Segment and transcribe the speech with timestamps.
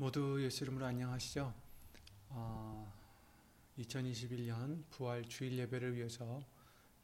[0.00, 1.52] 모두 예수 이름으로 안녕하시죠?
[2.28, 2.94] 어,
[3.80, 6.40] 2021년 부활 주일 예배를 위해서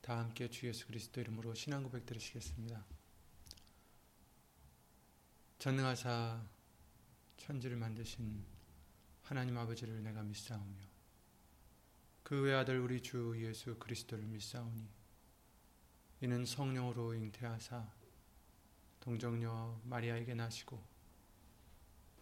[0.01, 2.85] 다 함께 주 예수 그리스도 이름으로 신앙 고백 드리시겠습니다.
[5.59, 6.41] 전능하사
[7.36, 8.45] 천지를 만드신
[9.25, 10.86] 하나님 아버지를 내가 믿사오며
[12.22, 14.89] 그 외아들 우리 주 예수 그리스도를 믿사오니
[16.21, 17.93] 이는 성령으로 잉태하사
[19.00, 20.93] 동정녀 마리아에게 나시고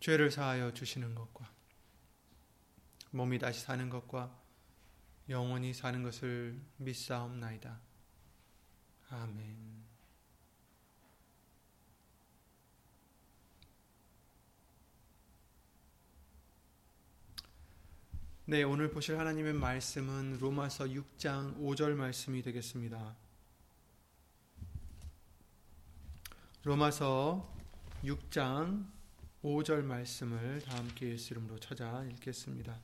[0.00, 1.50] 죄를 사하여 주시는 것과
[3.10, 4.34] 몸이 다시 사는 것과
[5.28, 7.80] 영원히 사는 것을 믿사옵나이다.
[9.10, 9.80] 아멘.
[18.46, 23.16] 네, 오늘 보실 하나님의 말씀은 로마서 6장 5절 말씀이 되겠습니다.
[26.64, 27.54] 로마서
[28.02, 28.99] 6장
[29.42, 32.78] 5절 말씀을 다 함께 예수 이름으로 찾아 읽겠습니다.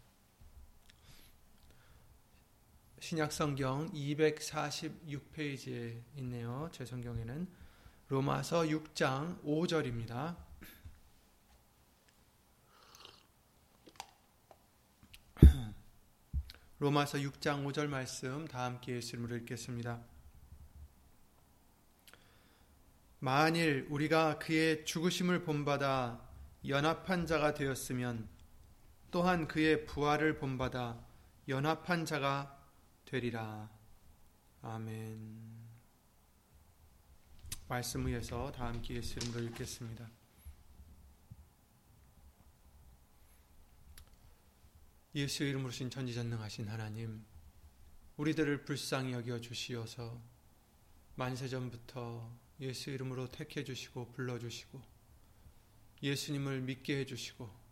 [2.99, 6.71] 신약성경 246페이지에 있네요.
[6.73, 7.47] 제 성경에는
[8.09, 10.35] 로마서 6장 5절입니다.
[16.79, 20.03] 로마서 6장 5절 말씀 다 함께 예수 이름으로 읽겠습니다.
[23.19, 26.26] 만일 우리가 그의 죽으심을 본받아
[26.69, 28.29] 연합한 자가 되었으면
[29.11, 31.05] 또한 그의 부활을 본받아
[31.49, 32.61] 연합한 자가
[33.05, 33.71] 되리라.
[34.63, 35.67] 아멘.
[37.69, 40.09] 말씀 위에서 다 함께 예수 이름으로 읽겠습니다.
[45.15, 47.25] 예수 이름으로 신 전지전능하신 하나님,
[48.17, 50.21] 우리들을 불쌍히 여겨 주시어서
[51.15, 52.31] 만세 전부터
[52.61, 54.96] 예수 이름으로 택해 주시고 불러 주시고
[56.03, 57.67] 예수님을 믿게 해주시고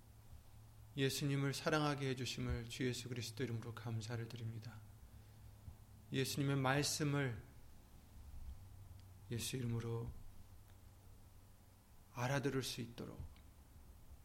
[0.97, 4.79] 예수님을 사랑하게 해주심을 주 예수 그리스도 이름으로 감사를 드립니다.
[6.13, 7.37] 예수님의 말씀을
[9.31, 10.11] 예수 이름으로
[12.13, 13.21] 알아들을 수 있도록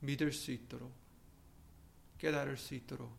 [0.02, 0.94] 믿을 수 있도록
[2.20, 3.18] 깨달을 수 있도록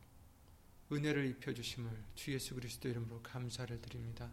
[0.93, 4.31] 은혜를 입혀 주심을 주 예수 그리스도 이름으로 감사를 드립니다.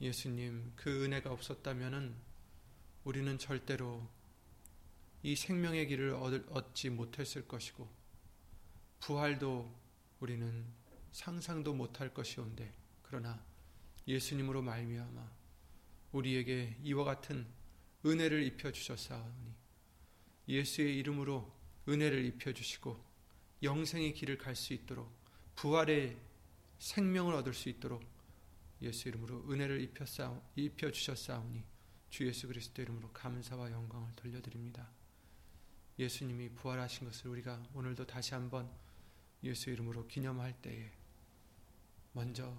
[0.00, 2.14] 예수님 그 은혜가 없었다면은
[3.04, 4.08] 우리는 절대로
[5.22, 7.88] 이 생명의 길을 얻지 못했을 것이고
[9.00, 9.74] 부활도
[10.20, 10.66] 우리는
[11.12, 12.72] 상상도 못할 것이온데
[13.02, 13.44] 그러나
[14.06, 15.30] 예수님으로 말미암아
[16.12, 17.46] 우리에게 이와 같은
[18.04, 19.54] 은혜를 입혀 주셨사오니
[20.48, 21.52] 예수의 이름으로
[21.88, 23.02] 은혜를 입혀 주시고
[23.62, 25.12] 영생의 길을 갈 수 있도록
[25.54, 26.18] 부활의
[26.78, 28.02] 생명을 얻을 수 있도록
[28.80, 29.82] 예수 이름으로 은혜를
[30.56, 31.62] 입혀 주셨사오니
[32.08, 34.99] 주 예수 그리스도 이름으로 감사와 영광을 돌려드립니다.
[36.00, 38.70] 예수님이 부활하신 것을 우리가 오늘도 다시 한번
[39.44, 40.90] 예수 이름으로 기념할 때에
[42.14, 42.56] 먼저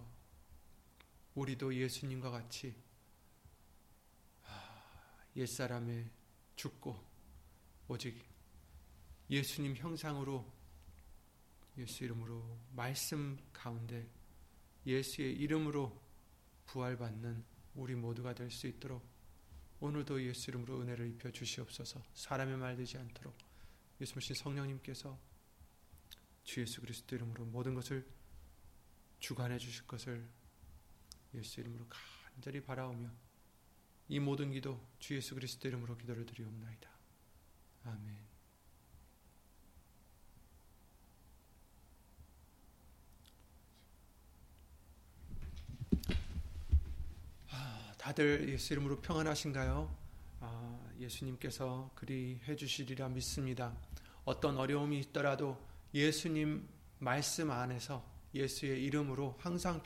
[1.34, 2.76] 우리도 예수님과 같이
[5.36, 6.08] 옛사람에
[6.56, 7.04] 죽고
[7.88, 8.24] 오직
[9.28, 10.46] 예수님 형상으로
[11.80, 14.08] 예수 이름으로 말씀 가운데
[14.86, 16.00] 예수의 이름으로
[16.68, 19.11] 부활받는 우리 모두가 될 수 있도록
[19.82, 22.04] 오늘도 예수 이름으로 은혜를 입혀 주시옵소서.
[22.14, 23.36] 사람의 말 되지 않도록
[24.00, 25.20] 예수 님 성령님께서
[26.44, 28.08] 주 예수 그리스도 이름으로 모든 것을
[29.20, 30.28] 주관해 주실 것을
[31.34, 33.12] 예수 이름으로 간절히 바라오며
[34.10, 36.90] 이 모든 기도 주 예수 그리스도 이름으로 기도를 드리옵나이다.
[37.84, 38.31] 아멘.
[48.02, 49.96] 다들 예수 이름으로 평안하신가요?
[50.40, 53.78] 아, 예수님께서 그리 해주시리라 믿습니다.
[54.26, 55.64] 어떤 어려움이 있더라도
[55.94, 56.68] 예수님
[56.98, 58.04] 말씀 안에서
[58.34, 59.84] 예수의 이름으로 항상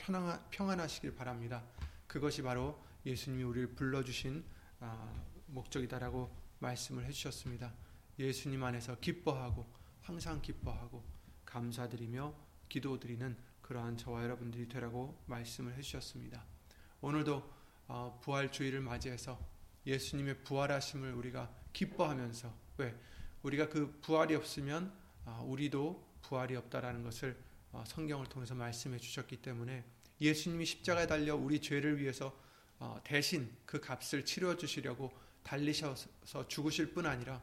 [0.50, 1.62] 평안하시길 바랍니다.
[2.08, 4.46] 그것이 바로 예수님이 우리를 불러주신
[4.80, 5.14] 아,
[5.48, 7.74] 목적이다라고 말씀을 해주셨습니다.
[8.18, 9.66] 예수님 안에서 기뻐하고
[10.02, 11.04] 항상 기뻐하고
[11.44, 12.34] 감사드리며
[12.70, 16.46] 기도드리는 그러한 저와 여러분들이 되라고 말씀을 해주셨습니다.
[17.02, 17.55] 오늘도 어,
[18.22, 19.40] 부활 주일을 맞이해서
[19.86, 22.96] 예수님의 부활하심을 우리가 기뻐하면서 왜?
[23.44, 24.92] 우리가 그 부활이 없으면
[25.26, 27.38] 아, 우리도 부활이 없다라는 것을
[27.72, 29.84] 어, 성경을 통해서 말씀해 주셨기 때문에
[30.22, 32.36] 예수님이 십자가에 달려 우리 죄를 위해서
[32.80, 35.12] 어, 대신 그 값을 치러 주시려고
[35.44, 37.42] 달리셔서 죽으실 뿐 아니라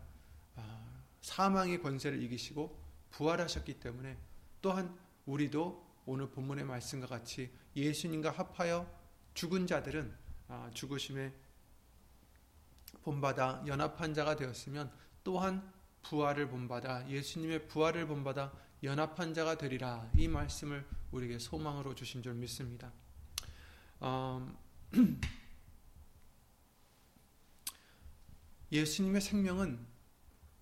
[0.57, 2.81] 아, 사망의 권세를 이기시고
[3.11, 4.19] 부활하셨기 때문에
[4.61, 4.97] 또한
[5.27, 8.91] 우리도 오늘 본문의 말씀과 같이 예수님과 합하여
[9.35, 10.22] 죽은 자들은 아,
[10.75, 11.33] 죽으심에
[13.03, 14.93] 본받아 연합한 자가 되었으면
[15.25, 15.73] 또한
[16.03, 18.53] 부활을 본받아 예수님의 부활을 본받아
[18.83, 22.93] 연합한 자가 되리라 이 말씀을 우리에게 소망으로 주신 줄 믿습니다.
[24.03, 24.57] 음,
[28.73, 29.87] 예수님의 생명은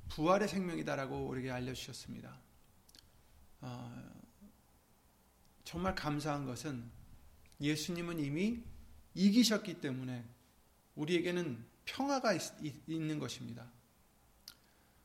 [0.08, 2.38] 부활의 생명이다라고 우리에게 알려주셨습니다.
[3.62, 4.10] 어,
[5.64, 6.90] 정말 감사한 것은
[7.60, 8.64] 예수님은 이미
[9.14, 10.24] 이기셨기 때문에
[10.94, 12.42] 우리에게는 평화가 있,
[12.86, 13.70] 있는 것입니다.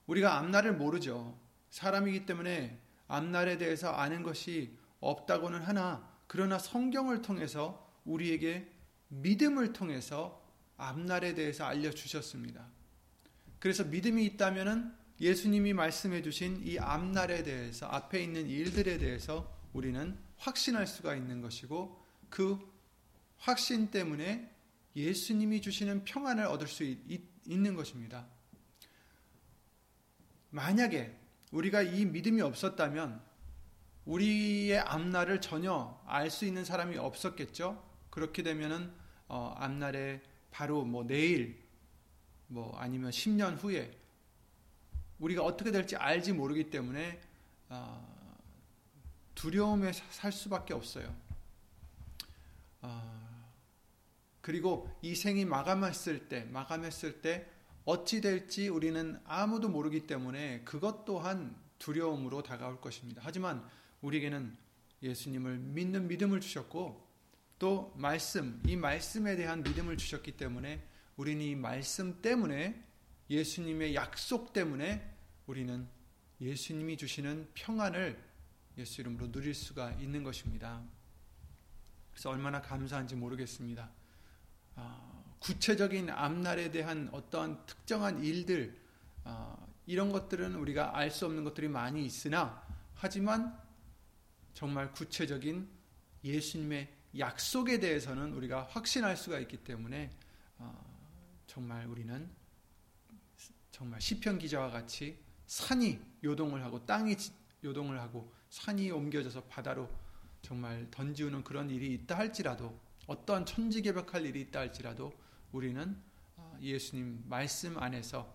[0.07, 1.37] 우리가 앞날을 모르죠.
[1.71, 8.71] 사람이기 때문에 앞날에 대해서 아는 것이 없다고는 하나, 그러나 성경을 통해서 우리에게
[9.09, 10.43] 믿음을 통해서
[10.77, 12.67] 앞날에 대해서 알려주셨습니다.
[13.59, 20.87] 그래서 믿음이 있다면 예수님이 말씀해 주신 이 앞날에 대해서, 앞에 있는 일들에 대해서 우리는 확신할
[20.87, 22.59] 수가 있는 것이고, 그
[23.37, 24.51] 확신 때문에
[24.95, 28.25] 예수님이 주시는 평안을 얻을 수 있, 있는 것입니다.
[30.49, 31.17] 만약에
[31.51, 33.21] 우리가 이 믿음이 없었다면
[34.05, 37.83] 우리의 앞날을 전혀 알 수 있는 사람이 없었겠죠.
[38.09, 38.93] 그렇게 되면은
[39.27, 40.21] 어, 앞날에
[40.51, 41.61] 바로 뭐 내일
[42.47, 43.91] 뭐 아니면 10년 후에
[45.19, 47.19] 우리가 어떻게 될지 알지 모르기 때문에
[47.69, 48.15] 어,
[49.33, 51.13] 두려움에 살 수밖에 없어요.
[52.81, 53.24] 어,
[54.45, 57.49] 그리고 이 생이 마감했을 때, 마감했을 때
[57.83, 63.23] 어찌 될지 우리는 아무도 모르기 때문에 그것 또한 두려움으로 다가올 것입니다.
[63.25, 63.67] 하지만
[64.01, 64.55] 우리에게는
[65.01, 67.09] 예수님을 믿는 믿음을 주셨고
[67.57, 70.87] 또 말씀, 이 말씀에 대한 믿음을 주셨기 때문에
[71.17, 72.79] 우리는 이 말씀 때문에
[73.31, 75.11] 예수님의 약속 때문에
[75.47, 75.87] 우리는
[76.39, 78.23] 예수님이 주시는 평안을
[78.77, 80.83] 예수 이름으로 누릴 수가 있는 것입니다.
[82.11, 84.04] 그래서 얼마나 감사한지 모르겠습니다.
[85.45, 88.75] 아, 구체적인 앞날에 대한 어떠한 특정한 일들
[89.23, 92.63] 어, 이런 것들은 우리가 알 수 없는 것들이 많이 있으나
[92.95, 93.55] 하지만
[94.55, 95.69] 정말 구체적인
[96.23, 100.09] 예수님의 약속에 대해서는 우리가 확신할 수가 있기 때문에
[100.57, 102.27] 어, 정말 우리는
[103.71, 107.15] 정말 시편 기자와 같이 산이 요동을 하고 땅이
[107.63, 109.87] 요동을 하고 산이 옮겨져서 바다로
[110.41, 115.24] 정말 던지우는 그런 일이 있다 할지라도 어떠한 천지개벽할 일이 있다 할지라도
[115.55, 115.95] 우리는
[116.35, 118.29] 어, 예수님 말씀 안에서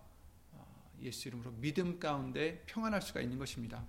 [0.53, 3.85] 어, 예수 이름으로 믿음 가운데 평안할 수가 있는 것입니다.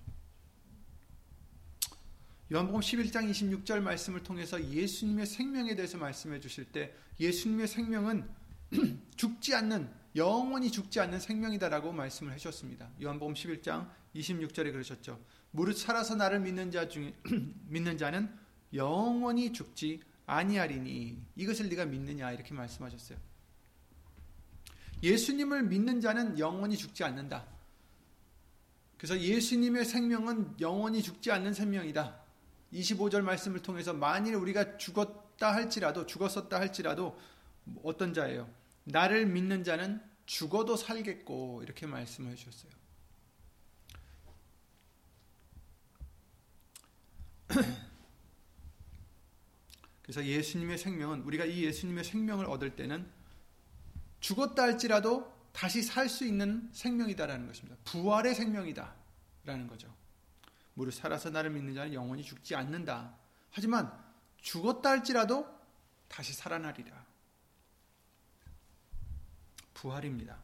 [2.52, 8.28] 요한복음 11장 26절 말씀을 통해서 예수님의 생명에 대해서 말씀해 주실 때 예수님의 생명은
[9.16, 12.90] 죽지 않는 영원히 죽지 않는 생명이다라고 말씀을 하셨습니다.
[13.02, 15.18] 요한복음 11장 26절에 그러셨죠.
[15.52, 17.14] 무릇 살아서 나를 믿는 자 중에
[17.68, 18.30] 믿는 자는
[18.74, 23.18] 영원히 죽지 아니하리니 이것을 네가 믿느냐 이렇게 말씀하셨어요.
[25.02, 27.46] 예수님을 믿는 자는 영원히 죽지 않는다.
[28.96, 32.22] 그래서 예수님의 생명은 영원히 죽지 않는 생명이다.
[32.72, 37.18] 25절 말씀을 통해서 만일 우리가 죽었다 할지라도 죽었었다 할지라도
[37.82, 38.48] 어떤 자예요?
[38.84, 42.70] 나를 믿는 자는 죽어도 살겠고 이렇게 말씀해 주셨어요.
[50.02, 53.08] 그래서 예수님의 생명은 우리가 이 예수님의 생명을 얻을 때는
[54.20, 57.76] 죽었다 할지라도 다시 살 수 있는 생명이다라는 것입니다.
[57.84, 59.94] 부활의 생명이다라는 거죠.
[60.74, 63.14] 무릇 살아서 나를 믿는 자는 영원히 죽지 않는다.
[63.50, 63.92] 하지만
[64.40, 65.46] 죽었다 할지라도
[66.08, 67.06] 다시 살아나리라.
[69.74, 70.38] 부활입니다.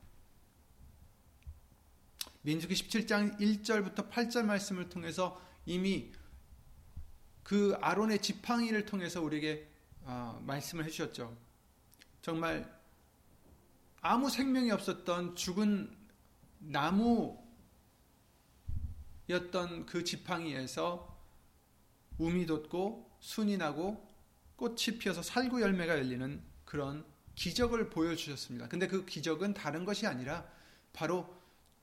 [2.42, 6.12] 민수기 17장 1절부터 8절 말씀을 통해서 이미
[7.48, 9.66] 그 아론의 지팡이를 통해서 우리에게
[10.02, 11.34] 어, 말씀을 해주셨죠.
[12.20, 12.70] 정말
[14.02, 15.96] 아무 생명이 없었던 죽은
[16.58, 17.38] 나무였던
[19.86, 21.18] 그 지팡이에서
[22.18, 24.06] 우미 돋고 순이 나고
[24.56, 27.02] 꽃이 피어서 살구 열매가 열리는 그런
[27.34, 28.68] 기적을 보여주셨습니다.
[28.68, 30.46] 근데 그 기적은 다른 것이 아니라
[30.92, 31.34] 바로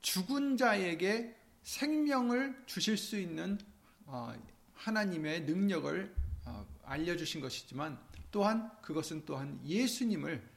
[0.04, 3.58] 죽은 자에게 생명을 주실 수 있는
[4.06, 4.32] 어,
[4.76, 6.16] 하나님의 능력을
[6.46, 8.00] 어, 알려주신 것이지만
[8.32, 10.48] 또한 그것은 또한 예수님을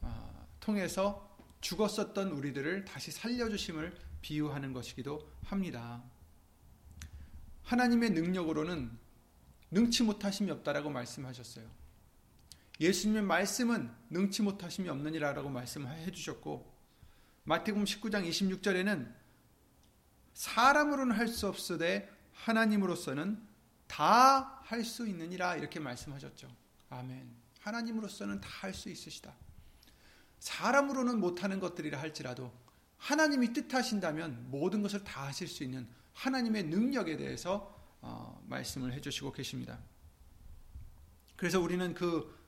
[0.00, 6.02] 어, 통해서 죽었었던 우리들을 다시 살려주심을 비유하는 것이기도 합니다.
[7.64, 8.90] 하나님의 능력으로는
[9.70, 11.68] 능치 못하심이 없다라고 말씀하셨어요.
[12.80, 16.74] 예수님의 말씀은 능치 못하심이 없느니라라고 말씀해 주셨고
[17.44, 19.12] 마태복음 19장 26절에는
[20.32, 23.49] 사람으로는 할 수 없으되 하나님으로서는
[23.90, 26.48] 다 할 수 있느니라 이렇게 말씀하셨죠.
[26.90, 27.28] 아멘.
[27.60, 29.34] 하나님으로서는 다 할 수 있으시다.
[30.38, 32.52] 사람으로는 못하는 것들이라 할지라도
[32.98, 39.78] 하나님이 뜻하신다면 모든 것을 다 하실 수 있는 하나님의 능력에 대해서 어, 말씀을 해주시고 계십니다.
[41.36, 42.38] 그래서 우리는 그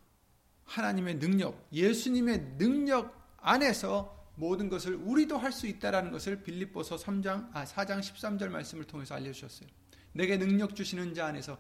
[0.65, 7.65] 하나님의 능력, 예수님의 능력 안에서 모든 것을 우리도 할 수 있다라는 것을 빌립보서 3장 아
[7.65, 9.69] 4장 13절 말씀을 통해서 알려 주셨어요.
[10.13, 11.59] 내게 능력 주시는 자 안에서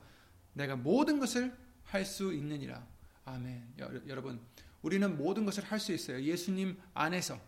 [0.52, 2.86] 내가 모든 것을 할 수 있느니라.
[3.24, 3.74] 아멘.
[4.08, 4.40] 여러분,
[4.82, 6.22] 우리는 모든 것을 할 수 있어요.
[6.22, 7.40] 예수님 안에서.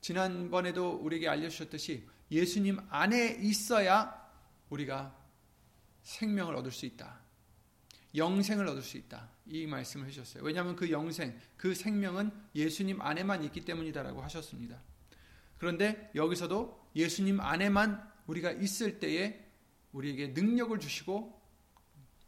[0.00, 4.30] 지난번에도 우리에게 알려 주셨듯이 예수님 안에 있어야
[4.70, 5.16] 우리가
[6.02, 7.20] 생명을 얻을 수 있다.
[8.14, 9.28] 영생을 얻을 수 있다.
[9.46, 10.42] 이 말씀을 해주셨어요.
[10.42, 14.80] 왜냐하면 그 영생, 그 생명은 예수님 안에만 있기 때문이다라고 하셨습니다.
[15.58, 19.45] 그런데 여기서도 예수님 안에만 우리가 있을 때에
[19.96, 21.40] 우리에게 능력을 주시고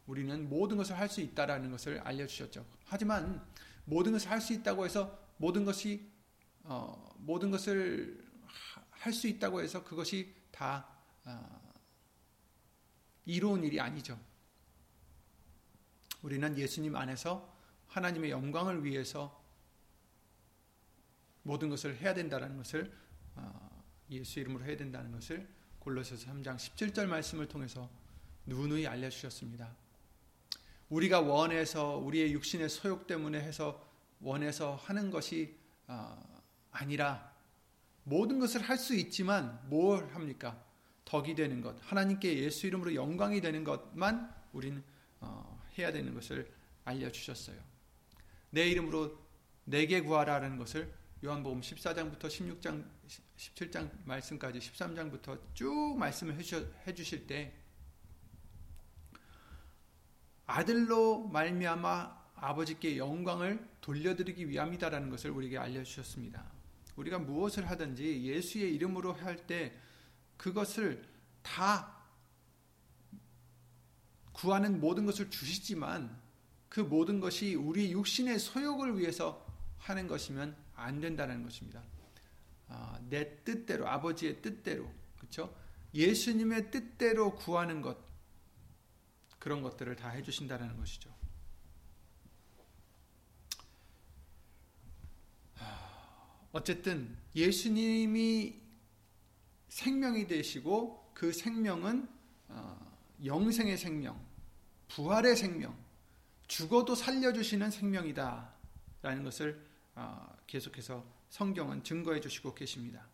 [0.07, 2.65] 우리는 모든 것을 할 수 있다라는 것을 알려주셨죠.
[2.87, 3.47] 하지만
[3.85, 6.11] 모든 것을 할 수 있다고 해서 모든 것이
[6.65, 8.27] 어, 모든 것을
[8.91, 10.89] 할 수 있다고 해서 그것이 다
[11.25, 11.73] 어,
[13.27, 14.19] 이로운 일이 아니죠.
[16.23, 17.55] 우리는 예수님 안에서
[17.89, 19.45] 하나님의 영광을 위해서
[21.43, 22.93] 모든 것을 해야 된다는 것을
[23.37, 25.58] 어, 예수 이름으로 해야 된다는 것을
[25.89, 27.89] 골로새서 3장 17절 말씀을 통해서
[28.45, 29.75] 누누이 알려 주셨습니다.
[30.91, 33.87] 우리가 원해서 우리의 육신의 소욕 때문에 해서
[34.21, 36.43] 원해서 하는 것이 어,
[36.73, 37.33] 아니라
[38.05, 40.63] 모든 것을 할 수 있지만 뭘 합니까?
[41.07, 44.83] 덕이 되는 것, 하나님께 예수 이름으로 영광이 되는 것만 우리는
[45.21, 46.51] 어, 해야 되는 것을
[46.85, 47.57] 알려주셨어요.
[48.51, 49.19] 내 이름으로
[49.65, 50.93] 내게 구하라는 것을
[51.25, 52.85] 요한복음 14장부터 16장,
[53.37, 57.53] 17장 말씀까지 13장부터 쭉 말씀을 해 주실 때
[60.47, 66.45] 아들로 말미암아 아버지께 영광을 돌려드리기 위함이다라는 것을 우리에게 알려 주셨습니다.
[66.95, 69.77] 우리가 무엇을 하든지 예수의 이름으로 할 때
[70.37, 71.05] 그것을
[71.43, 71.97] 다
[74.33, 76.17] 구하는 모든 것을 주시지만
[76.69, 79.45] 그 모든 것이 우리 육신의 소욕을 위해서
[79.79, 81.83] 하는 것이면 안 된다는 것입니다.
[82.69, 85.55] 아, 내 뜻대로 아버지의 뜻대로 그렇죠?
[85.95, 87.99] 예수님의 뜻대로 구하는 것
[89.39, 91.15] 그런 것들을 다 해주신다는 것이죠.
[96.53, 98.61] 어쨌든 예수님이
[99.69, 102.09] 생명이 되시고 그 생명은
[102.49, 104.19] 어, 영생의 생명,
[104.89, 105.77] 부활의 생명,
[106.47, 108.55] 죽어도 살려주시는 생명이다.
[109.03, 113.07] 라는 것을 어, 계속해서 성경은 증거해 주시고 계십니다.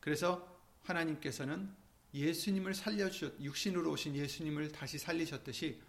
[0.00, 1.72] 그래서 하나님께서는
[2.14, 5.80] 예수님을 살려주셨, 육신으로 오신 예수님을 다시 살리셨듯이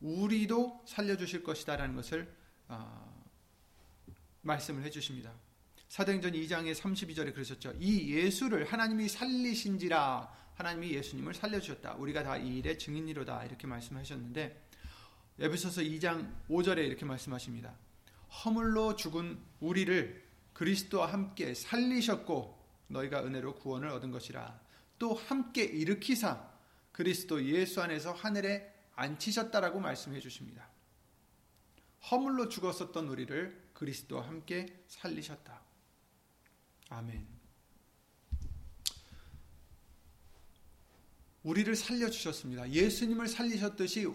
[0.00, 2.32] 우리도 살려주실 것이다라는 것을
[2.68, 3.24] 어,
[4.42, 5.32] 말씀을 해주십니다.
[5.88, 7.74] 사도행전 2장의 32절에 그러셨죠.
[7.78, 11.94] 이 예수를 하나님이 살리신지라 하나님이 예수님을 살려주셨다.
[11.94, 13.44] 우리가 다 이 일의 증인이로다.
[13.44, 14.68] 이렇게 말씀하셨는데
[15.40, 17.74] 에베소서 2장 5절에 이렇게 말씀하십니다.
[18.42, 24.60] 허물로 죽은 우리를 그리스도와 함께 살리셨고 너희가 은혜로 구원을 얻은 것이라.
[24.98, 26.52] 또 함께 일으키사
[26.92, 30.68] 그리스도 예수 안에서 하늘에 앉히셨다라고 말씀해 주십니다.
[32.10, 35.60] 허물로 죽었었던 우리를 그리스도와 함께 살리셨다.
[36.90, 37.26] 아멘.
[41.42, 42.70] 우리를 살려주셨습니다.
[42.70, 44.06] 예수님을 살리셨듯이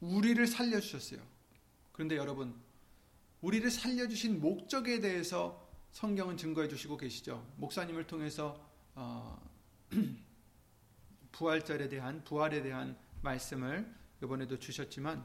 [0.00, 1.20] 우리를 살려주셨어요.
[1.92, 2.65] 그런데 여러분,
[3.40, 7.46] 우리를 살려주신 목적에 대해서 성경은 증거해 주시고 계시죠.
[7.56, 8.60] 목사님을 통해서
[8.94, 9.38] 어,
[11.32, 15.24] 부활절에 대한 부활에 대한 말씀을 이번에도 주셨지만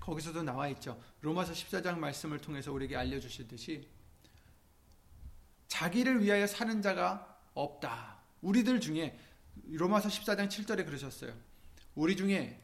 [0.00, 1.02] 거기서도 나와 있죠.
[1.20, 3.88] 로마서 14장 말씀을 통해서 우리에게 알려주시듯이
[5.68, 8.20] 자기를 위하여 사는 자가 없다.
[8.42, 9.18] 우리들 중에
[9.70, 11.34] 로마서 14장 7절에 그러셨어요.
[11.94, 12.60] 우리 중에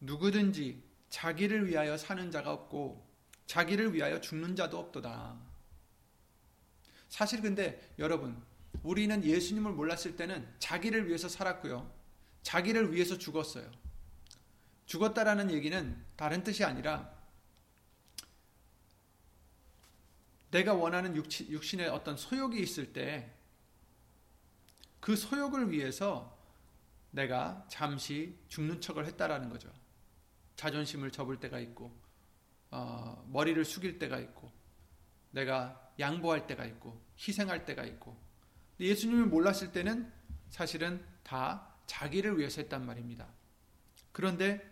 [0.00, 3.11] 누구든지 자기를 위하여 사는 자가 없고
[3.46, 5.38] 자기를 위하여 죽는 자도 없도다.
[7.08, 8.42] 사실 근데 여러분
[8.82, 11.92] 우리는 예수님을 몰랐을 때는 자기를 위해서 살았고요.
[12.42, 13.70] 자기를 위해서 죽었어요.
[14.86, 17.12] 죽었다라는 얘기는 다른 뜻이 아니라
[20.50, 23.42] 내가 원하는 육신의 어떤 소욕이 있을 때
[25.02, 26.38] 그 소욕을 위해서
[27.10, 29.68] 내가 잠시 죽는 척을 했다라는 거죠.
[30.54, 31.92] 자존심을 접을 때가 있고
[32.72, 34.50] 어, 머리를 숙일 때가 있고
[35.30, 38.16] 내가 양보할 때가 있고 희생할 때가 있고
[38.80, 40.10] 예수님을 몰랐을 때는
[40.48, 43.28] 사실은 다 자기를 위해서 했단 말입니다.
[44.10, 44.68] 그런데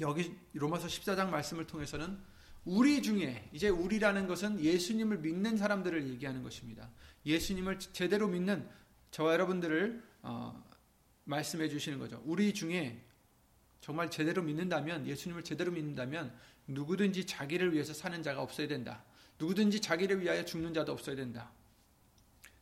[0.00, 2.18] 여기 로마서 14장 말씀을 통해서는
[2.64, 6.90] 우리 중에 이제 우리라는 것은 예수님을 믿는 사람들을 얘기하는 것입니다.
[7.24, 8.68] 예수님을 제대로 믿는
[9.10, 10.64] 저와 여러분들을 어,
[11.24, 12.22] 말씀해 주시는 거죠.
[12.24, 13.05] 우리 중에
[13.86, 19.04] 정말 제대로 믿는다면 예수님을 제대로 믿는다면 누구든지 자기를 위해서 사는 자가 없어야 된다.
[19.38, 21.52] 누구든지 자기를 위하여 죽는 자도 없어야 된다.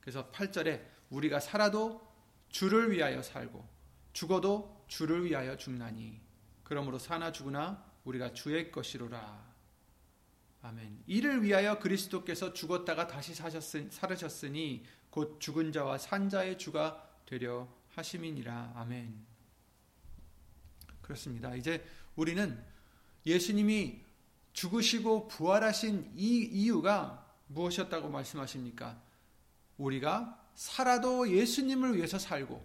[0.03, 2.07] 그래서 8절에 우리가 살아도
[2.51, 3.67] 주를 위하여 살고
[4.13, 6.21] 죽어도 주를 위하여 죽나니
[6.63, 9.55] 그러므로 사나 죽으나 우리가 주의 것이로라.
[10.61, 11.05] 아멘.
[11.07, 18.75] 이를 위하여 그리스도께서 죽었다가 다시 사셨으, 살으셨으니 곧 죽은 자와 산 자의 주가 되려 하심이니라.
[18.77, 19.34] 아멘.
[21.05, 21.55] 그렇습니다.
[21.55, 21.85] 이제
[22.17, 22.59] 우리는
[23.27, 24.01] 예수님이
[24.55, 29.01] 죽으시고 부활하신 이 이유가 무엇이었다고 말씀하십니까?
[29.77, 32.65] 우리가 살아도 예수님을 위해서 살고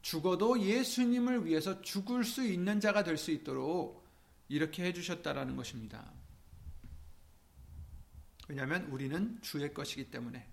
[0.00, 4.06] 죽어도 예수님을 위해서 죽을 수 있는 자가 될 수 있도록
[4.48, 6.12] 이렇게 해주셨다라는 것입니다.
[8.48, 10.48] 왜냐하면 우리는 주의 것이기 때문에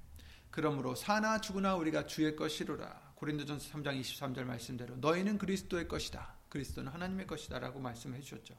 [0.49, 7.25] 그러므로 사나 죽으나 우리가 주의 것이로라 고린도전서 3장 23절 말씀대로 너희는 그리스도의 것이다 그리스도는 하나님의
[7.25, 8.55] 것이다라고 말씀해 주셨죠.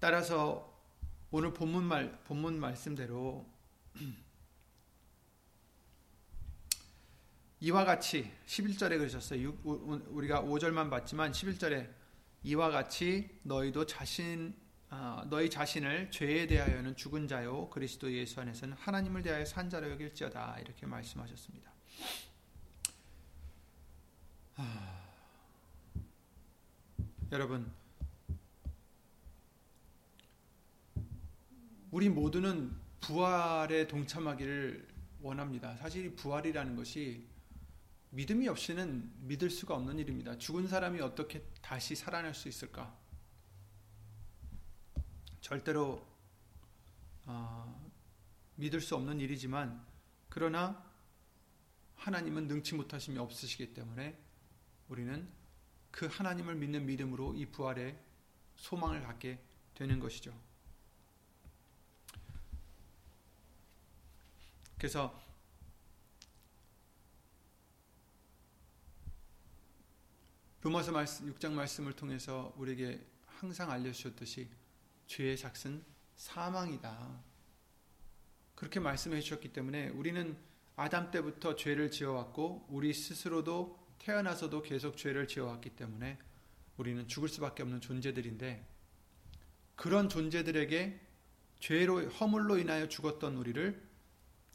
[0.00, 0.76] 따라서
[1.30, 3.48] 오늘 본문 말 본문 말씀대로
[7.60, 9.48] 이와 같이 11절에 그러셨어요.
[9.62, 11.88] 우리가 5절만 봤지만 11절에
[12.42, 14.56] 이와 같이 너희도 자신
[14.90, 20.58] 어, 너희 자신을 죄에 대하여는 죽은 자요 그리스도 예수 안에서는 하나님을 대하여 산 자로 여길지어다
[20.60, 21.72] 이렇게 말씀하셨습니다.
[24.58, 25.04] 아,
[27.30, 27.70] 여러분
[31.90, 34.88] 우리 모두는 부활에 동참하기를
[35.20, 35.76] 원합니다.
[35.76, 37.26] 사실 부활이라는 것이
[38.10, 40.38] 믿음이 없이는 믿을 수가 없는 일입니다.
[40.38, 42.96] 죽은 사람이 어떻게 다시 살아날 수 있을까?
[45.42, 46.06] 절대로
[47.26, 47.92] 어,
[48.54, 49.84] 믿을 수 없는 일이지만
[50.30, 50.82] 그러나
[51.96, 54.25] 하나님은 능치 못하심이 없으시기 때문에
[54.88, 55.28] 우리는
[55.90, 57.98] 그 하나님을 믿는 믿음으로 이 부활의
[58.56, 59.38] 소망을 갖게
[59.74, 60.32] 되는 것이죠.
[64.78, 65.22] 그래서
[70.60, 74.50] 로마서 6장 말씀을 통해서 우리에게 항상 알려주셨듯이
[75.06, 75.84] 죄의 삭은
[76.16, 77.22] 사망이다.
[78.54, 80.36] 그렇게 말씀해 주셨기 때문에 우리는
[80.74, 86.18] 아담 때부터 죄를 지어왔고 우리 스스로도 태어나서도 계속 죄를 지어왔기 때문에
[86.76, 88.66] 우리는 죽을 수밖에 없는 존재들인데
[89.74, 91.00] 그런 존재들에게
[91.60, 93.82] 죄로 허물로 인하여 죽었던 우리를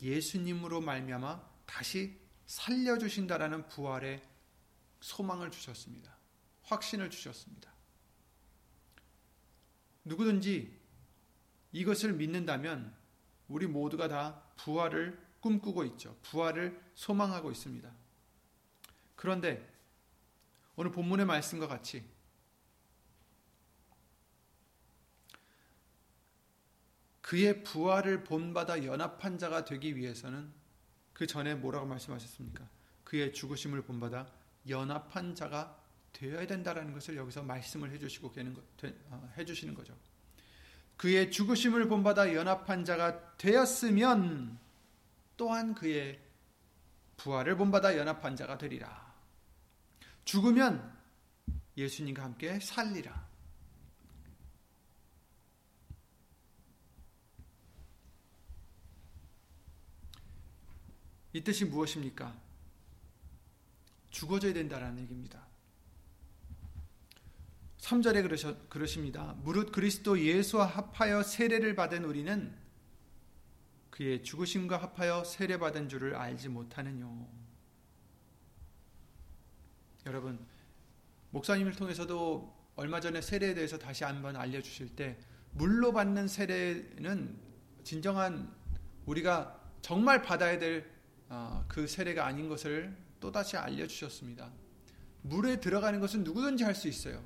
[0.02, 4.22] 예수님으로 말미암아 다시 살려 주신다라는 부활의
[5.00, 6.16] 소망을 주셨습니다.
[6.64, 7.72] 확신을 주셨습니다.
[10.04, 10.80] 누구든지
[11.72, 12.96] 이것을 믿는다면
[13.48, 16.18] 우리 모두가 다 부활을 꿈꾸고 있죠.
[16.24, 18.01] 부활을 소망하고 있습니다.
[19.22, 19.64] 그런데
[20.76, 22.04] 오늘 본문의 말씀과 같이
[27.22, 30.52] 그의 부활을 본받아 연합한 자가 되기 위해서는
[31.14, 32.68] 그 전에 뭐라고 말씀하셨습니까?
[33.04, 34.26] 그의 죽으심을 본받아
[34.68, 35.80] 연합한 자가
[36.14, 38.34] 되어야 된다라는 것을 여기서 말씀을 해주시고
[39.12, 39.96] 어, 해주시는 거죠.
[40.98, 44.58] 그의 죽으심을 본받아 연합한 자가 되었으면
[45.38, 46.20] 또한 그의
[47.18, 49.01] 부활을 본받아 연합한 자가 되리라.
[50.26, 50.98] 죽으면
[51.78, 53.30] 예수님과 함께 살리라.
[61.34, 62.38] 이 뜻이 무엇입니까?
[64.10, 65.48] 죽어져야 된다라는 얘기입니다.
[67.80, 69.34] 3절에 그러셔, 그러십니다.
[69.42, 72.56] 무릇 그리스도 예수와 합하여 세례를 받은 우리는
[73.90, 77.41] 그의 죽으심과 합하여 세례받은 줄을 알지 못하느뇨.
[80.06, 80.40] 여러분,
[81.30, 85.18] 목사님을 통해서도 얼마 전에 세례에 대해서 다시 한번 알려주실 때,
[85.52, 87.38] 물로 받는 세례는
[87.84, 88.52] 진정한
[89.06, 90.84] 우리가 정말 받아야 될그
[91.30, 94.52] 어, 세례가 아닌 것을 또다시 알려주셨습니다.
[95.24, 97.24] 물에 들어가는 것은 누구든지 할 수 있어요.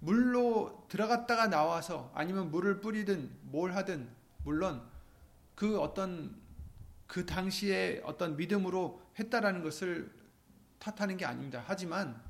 [0.00, 4.08] 물로 들어갔다가 나와서 아니면 물을 뿌리든 뭘 하든
[4.44, 4.82] 물론
[5.54, 6.34] 그 어떤
[7.06, 10.10] 그 당시에 어떤 믿음으로 했다라는 것을
[10.80, 11.62] 탓하는 게 아닙니다.
[11.66, 12.20] 하지만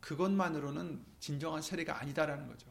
[0.00, 2.68] 그것만으로는 진정한 세례가 아니다라는 거죠.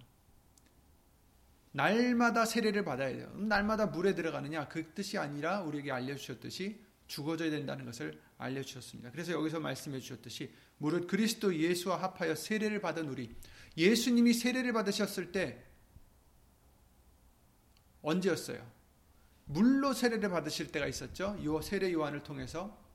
[1.71, 3.29] 날마다 세례를 받아야 돼요.
[3.35, 9.11] 날마다 물에 들어가느냐 그 뜻이 아니라 우리에게 알려주셨듯이 죽어져야 된다는 것을 알려주셨습니다.
[9.11, 13.35] 그래서 여기서 말씀해 주셨듯이 무릇 그리스도 예수와 합하여 세례를 받은 우리
[13.77, 15.63] 예수님이 세례를 받으셨을 때
[18.01, 18.65] 언제였어요?
[19.45, 21.37] 물로 세례를 받으실 때가 있었죠.
[21.43, 22.88] 요 세례 요한을 통해서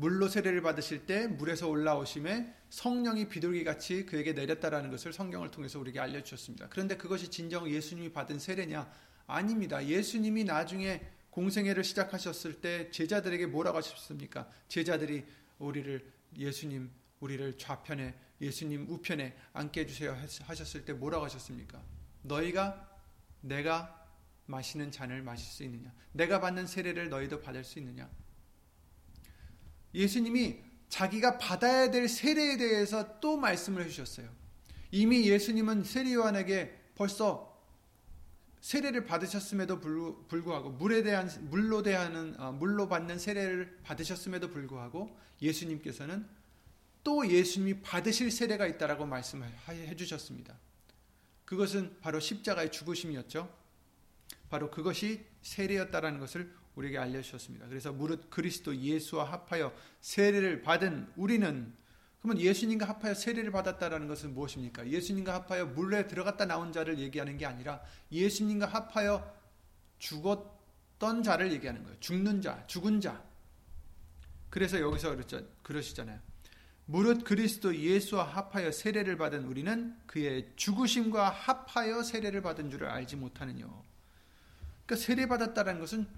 [0.00, 6.00] 물로 세례를 받으실 때 물에서 올라오심에 성령이 비둘기 같이 그에게 내렸다라는 것을 성경을 통해서 우리에게
[6.00, 6.70] 알려주셨습니다.
[6.70, 8.90] 그런데 그것이 진정 예수님이 받은 세례냐?
[9.26, 9.86] 아닙니다.
[9.86, 14.50] 예수님이 나중에 공생애를 시작하셨을 때 제자들에게 뭐라고 하셨습니까?
[14.68, 15.26] 제자들이
[15.58, 21.78] 우리를 예수님 우리를 좌편에 예수님 우편에 앉게 해주세요 하셨을 때 뭐라고 하셨습니까?
[22.22, 22.88] 너희가
[23.42, 24.08] 내가
[24.46, 25.92] 마시는 잔을 마실 수 있느냐?
[26.12, 28.08] 내가 받는 세례를 너희도 받을 수 있느냐?
[29.94, 34.28] 예수님이 자기가 받아야 될 세례에 대해서 또 말씀을 해주셨어요.
[34.90, 37.50] 이미 예수님은 세례 요한에게 벌써
[38.60, 39.80] 세례를 받으셨음에도
[40.28, 46.26] 불구하고 물에 대한 물로 대하는 어, 물로 받는 세례를 받으셨음에도 불구하고 예수님께서는
[47.02, 50.58] 또 예수님이 받으실 세례가 있다라고 말씀해 주셨습니다.
[51.46, 53.52] 그것은 바로 십자가의 죽으심이었죠.
[54.50, 57.68] 바로 그것이 세례였다라는 것을 우리에게 알려주셨습니다.
[57.68, 61.72] 그래서 무릇 그리스도 예수와 합하여 세례를 받은 우리는
[62.20, 64.88] 그러면 예수님과 합하여 세례를 받았다라는 것은 무엇입니까?
[64.88, 67.80] 예수님과 합하여 물에 들어갔다 나온 자를 얘기하는 게 아니라
[68.12, 69.40] 예수님과 합하여
[69.98, 71.98] 죽었던 자를 얘기하는 거예요.
[72.00, 73.22] 죽는 자, 죽은 자.
[74.50, 76.18] 그래서 여기서 그렇죠, 그러시잖아요.
[76.84, 83.84] 무릇 그리스도 예수와 합하여 세례를 받은 우리는 그의 죽으심과 합하여 세례를 받은 줄을 알지 못하느뇨.
[84.84, 86.08] 그러니까 세례 받았다는 것은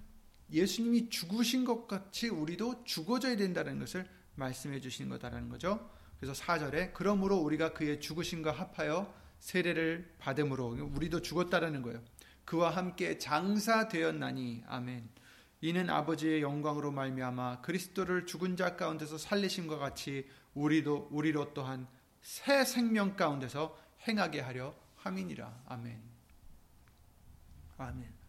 [0.52, 5.90] 예수님이 죽으신 것 같이 우리도 죽어져야 된다는 것을 말씀해 주신 거다라는 거죠.
[6.20, 12.02] 그래서 4절에 그러므로 우리가 그의 죽으심과 합하여 세례를 받음으로 우리도 죽었다라는 거예요.
[12.44, 15.08] 그와 함께 장사되었나니 아멘.
[15.60, 21.86] 이는 아버지의 영광으로 말미암아 그리스도를 죽은 자 가운데서 살리심과 같이 우리도 우리로 또한
[22.20, 25.62] 새 생명 가운데서 행하게 하려 함이니라.
[25.66, 26.00] 아멘.
[27.78, 28.21] 아멘.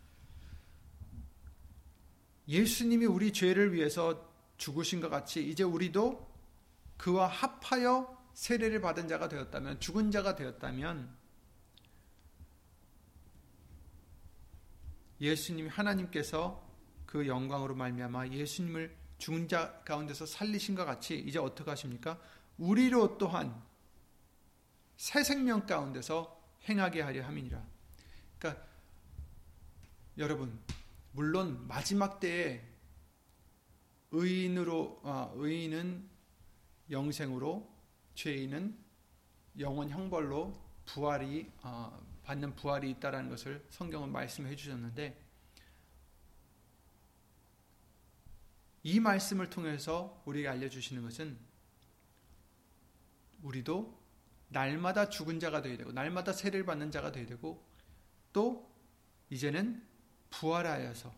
[2.47, 6.31] 예수님이 우리 죄를 위해서 죽으신 것 같이 이제 우리도
[6.97, 11.15] 그와 합하여 세례를 받은 자가 되었다면 죽은 자가 되었다면
[15.21, 16.61] 예수님 하나님께서
[17.05, 22.19] 그 영광으로 말미암아 예수님을 죽은 자 가운데서 살리신 것 같이 이제 어떻게 하십니까?
[22.57, 23.61] 우리로 또한
[24.97, 27.63] 새 생명 가운데서 행하게 하려 함이니라.
[28.37, 28.65] 그러니까
[30.17, 30.59] 여러분
[31.13, 32.61] 물론 마지막 때에
[34.11, 36.09] 의인으로 아, 의인은
[36.89, 37.71] 영생으로
[38.15, 38.75] 죄인은
[39.59, 45.21] 영원 형벌로 부활이 아, 받는 부활이 있다라는 것을 성경은 말씀해 주셨는데
[48.81, 51.37] 이 말씀을 통해서 우리에게 알려 주시는 것은
[53.43, 54.01] 우리도
[54.49, 57.63] 날마다 죽은 자가 되어야 되고 날마다 세례를 받는 자가 되어야 되고
[58.31, 58.71] 또
[59.29, 59.92] 이제는
[60.39, 61.13] 부활하여서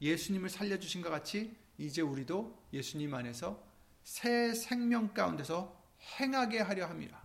[0.00, 3.62] 예수님을 살려주신 것 같이 이제 우리도 예수님 안에서
[4.04, 5.76] 새 생명 가운데서
[6.18, 7.22] 행하게 하려 합니다.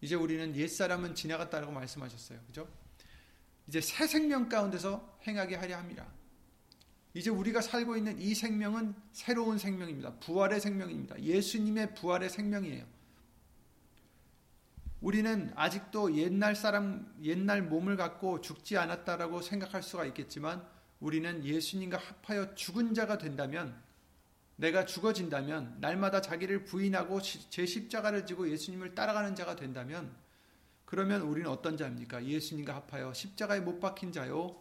[0.00, 2.40] 이제 우리는 옛사람은 지나갔다라고 말씀하셨어요.
[2.46, 2.68] 그죠?
[3.66, 6.06] 이제 새 생명 가운데서 행하게 하려 합니다.
[7.14, 10.18] 이제 우리가 살고 있는 이 생명은 새로운 생명입니다.
[10.18, 11.22] 부활의 생명입니다.
[11.22, 12.84] 예수님의 부활의 생명이에요.
[15.04, 20.66] 우리는 아직도 옛날 사람, 옛날 몸을 갖고 죽지 않았다라고 생각할 수가 있겠지만
[20.98, 23.78] 우리는 예수님과 합하여 죽은 자가 된다면
[24.56, 30.10] 내가 죽어진다면 날마다 자기를 부인하고 제 십자가를 지고 예수님을 따라가는 자가 된다면
[30.86, 32.24] 그러면 우리는 어떤 자입니까?
[32.24, 34.56] 예수님과 합하여 십자가에 못 박힌 자요.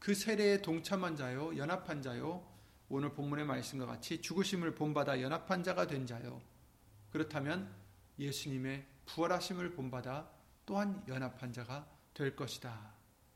[0.00, 1.56] 그 세례에 동참한 자요.
[1.56, 2.46] 연합한 자요.
[2.90, 6.42] 오늘 본문의 말씀과 같이 죽으심을 본받아 연합한 자가 된 자요.
[7.10, 7.72] 그렇다면
[8.18, 10.28] 예수님의 부활하심을 본받아
[10.66, 12.94] 또한 연합한 자가 될 것이다.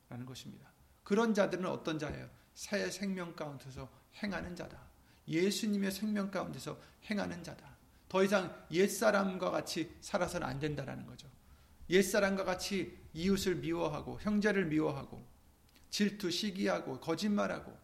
[0.08, 0.70] 라는 것입니다.
[1.04, 2.28] 그런 자들은 어떤 자예요?
[2.54, 3.88] 새 생명 가운데서
[4.22, 4.78] 행하는 자다.
[5.26, 6.78] 예수님의 생명 가운데서
[7.10, 7.76] 행하는 자다.
[8.08, 11.28] 더 이상 옛사람과 같이 살아서는 안 된다라는 거죠.
[11.90, 15.26] 옛사람과 같이 이웃을 미워하고 형제를 미워하고
[15.90, 17.76] 질투, 시기하고 거짓말하고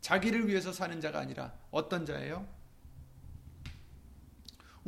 [0.00, 2.46] 자기를 위해서 사는 자가 아니라 어떤 자예요?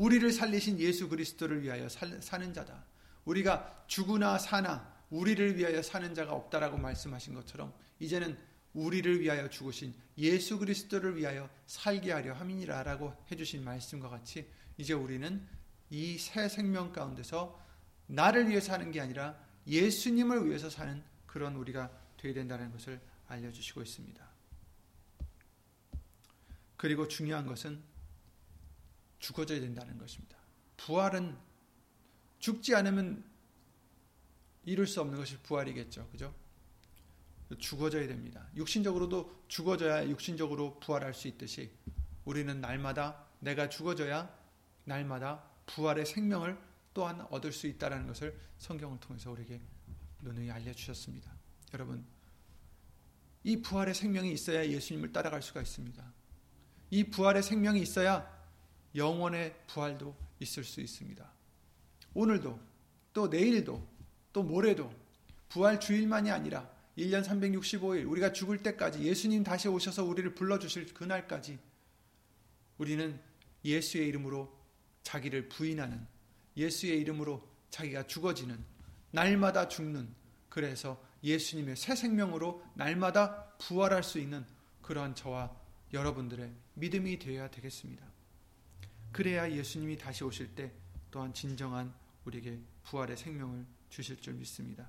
[0.00, 2.86] 우리를 살리신 예수 그리스도를 위하여 살, 사는 자다.
[3.26, 8.38] 우리가 죽으나 사나 우리를 위하여 사는 자가 없다라고 말씀하신 것처럼 이제는
[8.72, 15.46] 우리를 위하여 죽으신 예수 그리스도를 위하여 살게 하려 함이니라라고 해주신 말씀과 같이 이제 우리는
[15.90, 17.60] 이 새 생명 가운데서
[18.06, 19.36] 나를 위해서 사는 게 아니라
[19.66, 24.30] 예수님을 위해서 사는 그런 우리가 되어야 된다는 것을 알려주시고 있습니다.
[26.78, 27.89] 그리고 중요한 것은
[29.20, 30.36] 죽어져야 된다는 것입니다.
[30.76, 31.36] 부활은
[32.38, 33.24] 죽지 않으면
[34.64, 36.08] 이룰 수 없는 것이 부활이겠죠.
[36.10, 36.34] 그죠?
[37.58, 38.46] 죽어져야 됩니다.
[38.56, 41.70] 육신적으로도 죽어져야 육신적으로 부활할 수 있듯이
[42.24, 44.32] 우리는 날마다 내가 죽어져야
[44.84, 46.58] 날마다 부활의 생명을
[46.94, 49.60] 또한 얻을 수 있다는 것을 성경을 통해서 우리에게
[50.22, 51.32] 누누이 알려주셨습니다.
[51.72, 52.04] 여러분,
[53.42, 56.12] 이 부활의 생명이 있어야 예수님을 따라갈 수가 있습니다.
[56.90, 58.39] 이 부활의 생명이 있어야
[58.94, 61.30] 영원의 부활도 있을 수 있습니다.
[62.14, 62.60] 오늘도,
[63.12, 63.86] 또 내일도,
[64.32, 64.92] 또 모레도,
[65.48, 71.58] 부활 주일만이 아니라 1년 365일, 우리가 죽을 때까지 예수님 다시 오셔서 우리를 불러 주실 그날까지
[72.78, 73.20] 우리는
[73.64, 74.52] 예수의 이름으로
[75.02, 76.06] 자기를 부인하는,
[76.56, 78.58] 예수의 이름으로 자기가 죽어지는,
[79.12, 80.08] 날마다 죽는,
[80.48, 84.44] 그래서 예수님의 새 생명으로 날마다 부활할 수 있는
[84.82, 85.54] 그러한 저와
[85.92, 88.09] 여러분들의 믿음이 되어야 되겠습니다.
[89.12, 90.72] 그래야 예수님이 다시 오실 때
[91.10, 91.92] 또한 진정한
[92.24, 94.88] 우리에게 부활의 생명을 주실 줄 믿습니다.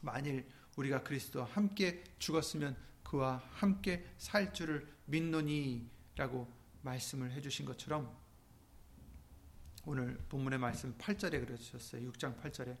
[0.00, 8.16] 만일 우리가 그리스도와 함께 죽었으면 그와 함께 살 줄을 믿노니라고 말씀을 해주신 것처럼
[9.84, 12.10] 오늘 본문의 말씀 8절에 그러셨어요.
[12.12, 12.76] 6장 8절에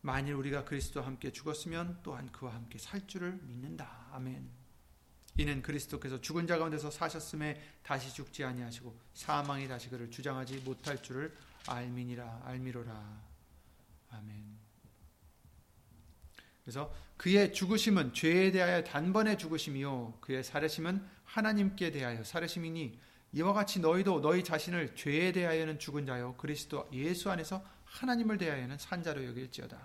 [0.00, 4.08] 만일 우리가 그리스도와 함께 죽었으면 또한 그와 함께 살 줄을 믿는다.
[4.12, 4.63] 아멘.
[5.36, 11.34] 이는 그리스도께서 죽은 자 가운데서 사셨음에 다시 죽지 아니하시고 사망이 다시 그를 주장하지 못할 줄을
[11.66, 13.22] 알미니라 알미로라.
[14.10, 14.64] 아멘.
[16.62, 22.98] 그래서 그의 죽으심은 죄에 대하여 단번에 죽으심이요 그의 살으심은 하나님께 대하여 살으심이니
[23.32, 29.02] 이와 같이 너희도 너희 자신을 죄에 대하여는 죽은 자요 그리스도 예수 안에서 하나님을 대하여는 산
[29.02, 29.76] 자로 여길지어다.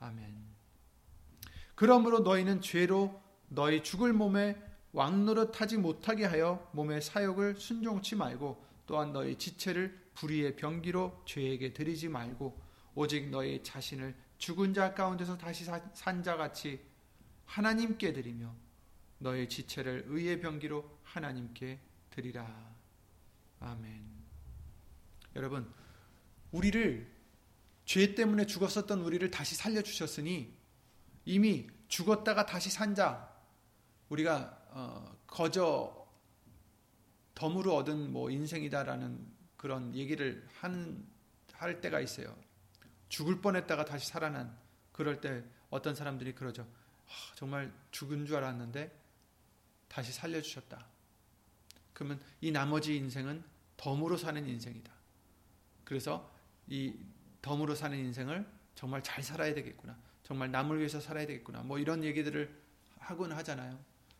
[0.00, 0.34] 아멘.
[1.74, 4.56] 그러므로 너희는 죄로 너희 죽을 몸에
[4.92, 12.08] 왕노릇 하지 못하게 하여 몸의 사욕을 순종치 말고 또한 너희 지체를 불의의 병기로 죄에게 드리지
[12.08, 12.60] 말고
[12.94, 16.80] 오직 너희 자신을 죽은 자 가운데서 다시 산 자같이
[17.44, 18.54] 하나님께 드리며
[19.18, 22.74] 너희 지체를 의의 병기로 하나님께 드리라.
[23.60, 24.04] 아멘.
[25.36, 25.72] 여러분,
[26.50, 27.18] 우리를
[27.84, 30.54] 죄 때문에 죽었었던 우리를 다시 살려 주셨으니
[31.24, 33.32] 이미 죽었다가 다시 산 자,
[34.08, 36.06] 우리가 어, 거저
[37.34, 39.26] 덤으로 얻은 뭐 인생이다라는
[39.56, 41.06] 그런 얘기를 하는
[41.52, 42.36] 할 때가 있어요.
[43.08, 44.56] 죽을 뻔했다가 다시 살아난
[44.92, 46.62] 그럴 때 어떤 사람들이 그러죠.
[46.62, 48.92] 아, 정말 죽은 줄 알았는데
[49.88, 50.86] 다시 살려주셨다.
[51.92, 53.42] 그러면 이 나머지 인생은
[53.76, 54.92] 덤으로 사는 인생이다.
[55.84, 56.30] 그래서
[56.68, 56.94] 이
[57.42, 59.96] 덤으로 사는 인생을 정말 잘 살아야 되겠구나.
[60.22, 61.62] 정말 남을 위해서 살아야 되겠구나.
[61.62, 62.54] 뭐 이런 얘기들을
[62.98, 63.78] 하곤 하잖아요.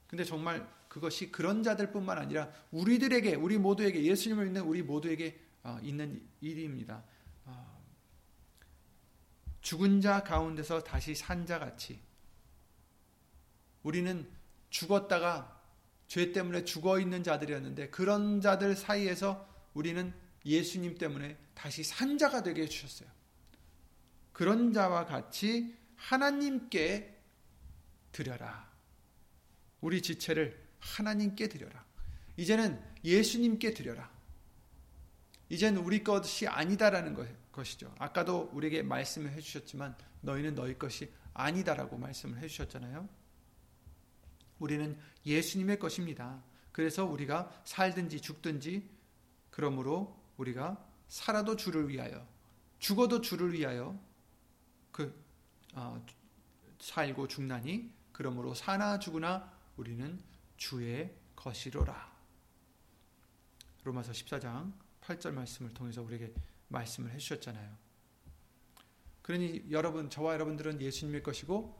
[0.09, 6.27] 근데 정말 그것이 그런 자들뿐만 아니라 우리들에게 우리 모두에게 예수님을 믿는 우리 모두에게 어, 있는
[6.41, 7.05] 일입니다.
[7.45, 7.85] 어,
[9.61, 12.01] 죽은 자 가운데서 다시 산 자 같이
[13.83, 14.29] 우리는
[14.71, 15.57] 죽었다가
[16.09, 20.13] 죄 때문에 죽어 있는 자들이었는데 그런 자들 사이에서 우리는
[20.45, 23.09] 예수님 때문에 다시 산 자가 되게 해주셨어요.
[24.33, 27.21] 그런 자와 같이 하나님께
[28.13, 28.68] 드려라.
[29.81, 31.85] 우리 지체를 하나님께 드려라.
[32.37, 34.11] 이제는 예수님께 드려라.
[35.49, 37.17] 이젠 우리 것이 아니다라는
[37.51, 37.95] 것이죠.
[37.99, 43.09] 아까도 우리에게 말씀을 해주셨지만 너희는 너희 것이 아니다라고 말씀을 해주셨잖아요.
[44.59, 46.43] 우리는 예수님의 것입니다.
[46.73, 48.89] 그래서 우리가 살든지 죽든지
[49.51, 52.27] 그러므로 우리가 살아도 주를 위하여
[52.79, 53.99] 죽어도 주를 위하여
[54.93, 55.25] 그
[55.75, 56.05] 어,
[56.81, 60.21] 살고 죽나니 그러므로 사나 죽으나 우리는
[60.57, 62.19] 주의 것이로라.
[63.85, 66.35] 로마서 14장 8절 말씀을 통해서 우리에게
[66.69, 67.75] 말씀을 해 주셨잖아요.
[69.23, 71.79] 그러니 여러분 저와 여러분들은 예수님의 것이고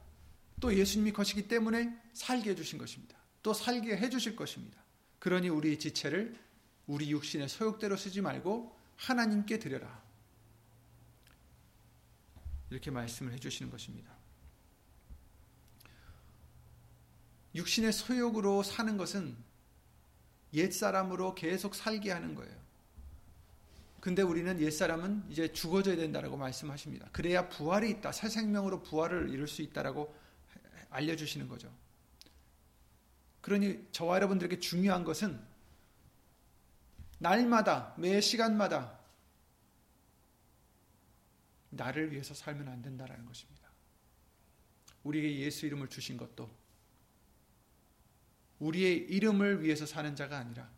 [0.59, 3.17] 또 예수님의 것이기 때문에 살게 해 주신 것입니다.
[3.43, 4.81] 또 살게 해 주실 것입니다.
[5.19, 6.39] 그러니 우리 지체를
[6.87, 10.01] 우리 육신의 소욕대로 쓰지 말고 하나님께 드려라.
[12.69, 14.18] 이렇게 말씀을 해주시는 것입니다.
[17.55, 19.35] 육신의 소욕으로 사는 것은
[20.53, 22.59] 옛사람으로 계속 살게 하는 거예요.
[23.99, 27.09] 근데 우리는 옛사람은 이제 죽어져야 된다라고 말씀하십니다.
[27.11, 28.11] 그래야 부활이 있다.
[28.11, 30.15] 새 생명으로 부활을 이룰 수 있다라고
[30.89, 31.71] 알려주시는 거죠.
[33.41, 35.39] 그러니 저와 여러분들에게 중요한 것은
[37.19, 38.97] 날마다, 매 시간마다
[41.69, 43.69] 나를 위해서 살면 안 된다라는 것입니다.
[45.03, 46.49] 우리에게 예수 이름을 주신 것도
[48.59, 50.69] 우리의 이름을 위해서 사는 자가 아니라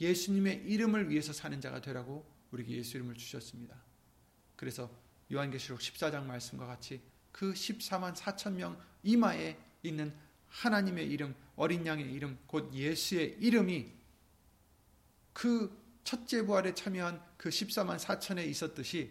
[0.00, 3.76] 예수님의 이름을 위해서 사는 자가 되라고 우리에게 예수 이름을 주셨습니다.
[4.54, 4.90] 그래서
[5.32, 7.00] 요한계시록 14장 말씀과 같이
[7.32, 10.14] 그 14만 4천 명 이마에 있는
[10.48, 13.92] 하나님의 이름, 어린 양의 이름, 곧 예수의 이름이
[15.32, 19.10] 그 첫째 부활에 참여한 그 14만 4천에 있었듯이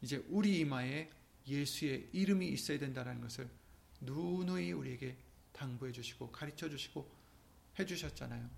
[0.00, 1.10] 이제 우리 이마에
[1.46, 3.48] 예수의 이름이 있어야 된다는 것을
[4.00, 5.16] 누누이 우리에게
[5.58, 7.10] 당부해 주시고 가르쳐 주시고
[7.78, 8.48] 해 주셨잖아요.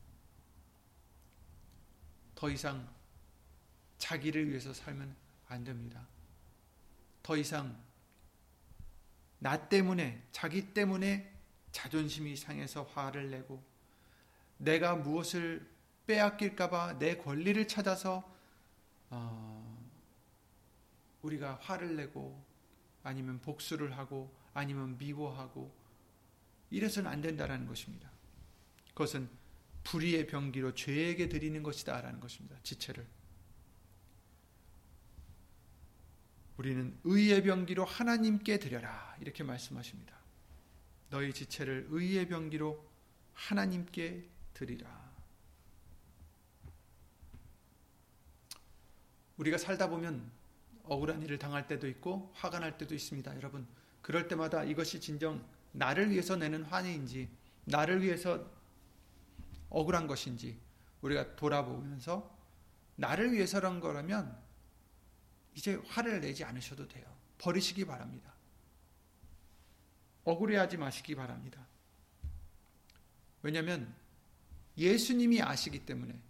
[2.34, 2.88] 더 이상
[3.98, 5.16] 자기를 위해서 살면
[5.48, 6.06] 안 됩니다.
[7.22, 7.82] 더 이상
[9.38, 11.34] 나 때문에 자기 때문에
[11.72, 13.62] 자존심이 상해서 화를 내고
[14.58, 15.66] 내가 무엇을
[16.06, 18.22] 빼앗길까봐 내 권리를 찾아서
[19.08, 19.90] 어,
[21.22, 22.42] 우리가 화를 내고
[23.02, 25.79] 아니면 복수를 하고 아니면 미워하고
[26.70, 28.10] 이래서는 안 된다라는 것입니다.
[28.88, 29.28] 그것은
[29.84, 32.56] 불의의 병기로 죄에게 드리는 것이다라는 것입니다.
[32.62, 33.06] 지체를.
[36.56, 40.14] 우리는 의의 병기로 하나님께 드려라 이렇게 말씀하십니다.
[41.08, 42.86] 너희 지체를 의의 병기로
[43.32, 45.10] 하나님께 드리라.
[49.38, 50.30] 우리가 살다 보면
[50.84, 53.34] 억울한 일을 당할 때도 있고 화가 날 때도 있습니다.
[53.36, 53.66] 여러분,
[54.02, 57.28] 그럴 때마다 이것이 진정 나를 위해서 내는 환희인지
[57.64, 58.50] 나를 위해서
[59.68, 60.58] 억울한 것인지
[61.02, 62.38] 우리가 돌아보면서
[62.96, 64.36] 나를 위해서란 거라면
[65.54, 67.04] 이제 화를 내지 않으셔도 돼요.
[67.38, 68.34] 버리시기 바랍니다.
[70.24, 71.66] 억울해하지 마시기 바랍니다.
[73.42, 73.94] 왜냐하면
[74.76, 76.20] 예수님이 아시기 때문에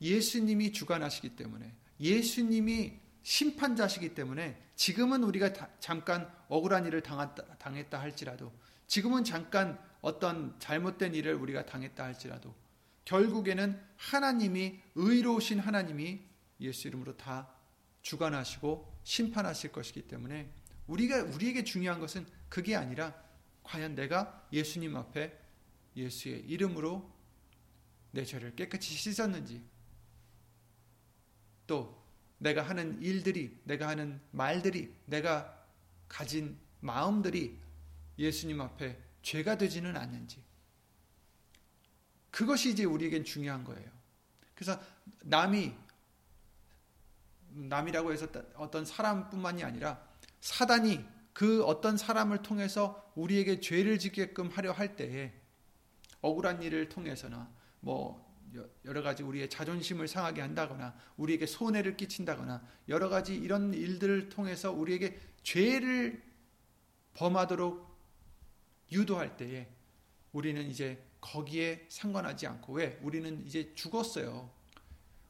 [0.00, 8.52] 예수님이 주관하시기 때문에 예수님이 심판자시기 때문에 지금은 우리가 잠깐 억울한 일을 당했다, 당했다 할지라도
[8.86, 12.54] 지금은 잠깐 어떤 잘못된 일을 우리가 당했다 할지라도
[13.04, 16.20] 결국에는 하나님이 의로우신 하나님이
[16.60, 17.48] 예수 이름으로 다
[18.02, 20.50] 주관하시고 심판하실 것이기 때문에
[20.86, 23.14] 우리가 우리에게 중요한 것은 그게 아니라
[23.64, 25.36] 과연 내가 예수님 앞에
[25.96, 27.10] 예수의 이름으로
[28.12, 29.62] 내 죄를 깨끗이 씻었는지
[31.66, 32.00] 또
[32.38, 35.64] 내가 하는 일들이 내가 하는 말들이 내가
[36.08, 37.58] 가진 마음들이
[38.18, 40.42] 예수님 앞에 죄가 되지는 않는지
[42.30, 43.90] 그것이 이제 우리에겐 중요한 거예요.
[44.54, 44.80] 그래서
[45.22, 45.72] 남이
[47.50, 50.06] 남이라고 해서 어떤 사람뿐만이 아니라
[50.40, 55.32] 사단이 그 어떤 사람을 통해서 우리에게 죄를 짓게끔 하려 할 때에
[56.20, 57.50] 억울한 일을 통해서나
[57.80, 58.26] 뭐
[58.84, 65.18] 여러 가지 우리의 자존심을 상하게 한다거나 우리에게 손해를 끼친다거나 여러 가지 이런 일들을 통해서 우리에게
[65.42, 66.22] 죄를
[67.14, 67.85] 범하도록
[68.92, 69.68] 유도할 때에
[70.32, 72.98] 우리는 이제 거기에 상관하지 않고 왜?
[73.02, 74.50] 우리는 이제 죽었어요.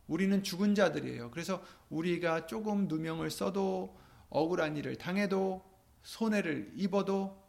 [0.09, 1.31] 우리는 죽은 자들이에요.
[1.31, 5.65] 그래서 우리가 조금 누명을 써도 억울한 일을 당해도
[6.03, 7.43] 손해를 입어도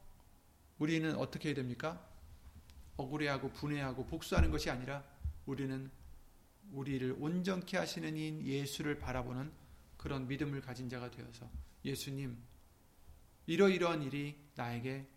[0.79, 2.03] 우리는 어떻게 해야 됩니까?
[2.97, 5.03] 억울해하고 분해하고 복수하는 것이 아니라
[5.45, 5.89] 우리는
[6.71, 9.51] 우리를 온전케 하시는 인 예수를 바라보는
[9.97, 11.49] 그런 믿음을 가진 자가 되어서
[11.85, 12.37] 예수님
[13.45, 15.07] 이러이러한 일이 나에게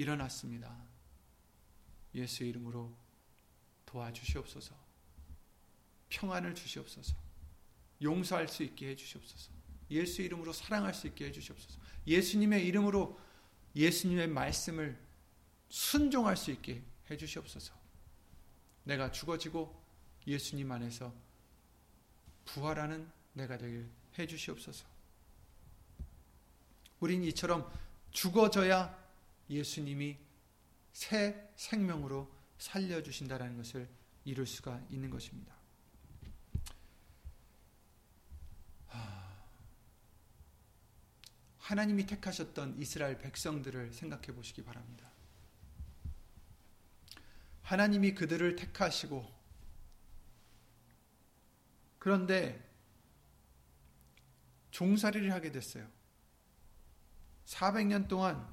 [0.00, 0.74] 일어났습니다.
[2.14, 2.96] 예수 이름으로
[3.84, 4.74] 도와주시옵소서.
[6.08, 7.14] 평안을 주시옵소서.
[8.02, 9.52] 용서할 수 있게 해 주시옵소서.
[9.90, 11.78] 예수 이름으로 사랑할 수 있게 해 주시옵소서.
[12.06, 13.20] 예수님의 이름으로
[13.76, 14.98] 예수님의 말씀을
[15.68, 17.74] 순종할 수 있게 해 주시옵소서.
[18.84, 19.78] 내가 죽어지고
[20.26, 21.14] 예수님 안에서
[22.46, 23.88] 부활하는 내가 되길
[24.18, 24.86] 해 주시옵소서.
[27.00, 27.70] 우린 이처럼
[28.10, 28.99] 죽어져야
[29.50, 30.16] 예수님이
[30.92, 33.88] 새 생명으로 살려주신다는 것을
[34.24, 35.60] 이룰 수가 있는 것입니다.
[41.70, 45.08] 하나님이 택하셨던 이스라엘 백성들을 생각해 보시기 바랍니다.
[47.62, 49.40] 하나님이 그들을 택하시고
[52.00, 52.68] 그런데
[54.72, 55.88] 종살이를 하게 됐어요.
[57.46, 58.48] 400년 동안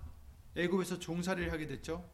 [0.57, 2.09] 애굽에서 종살이를 하게 됐죠.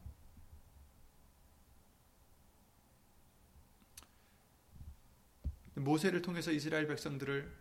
[5.76, 7.52] 모세를 통해서 이스라엘 백성들을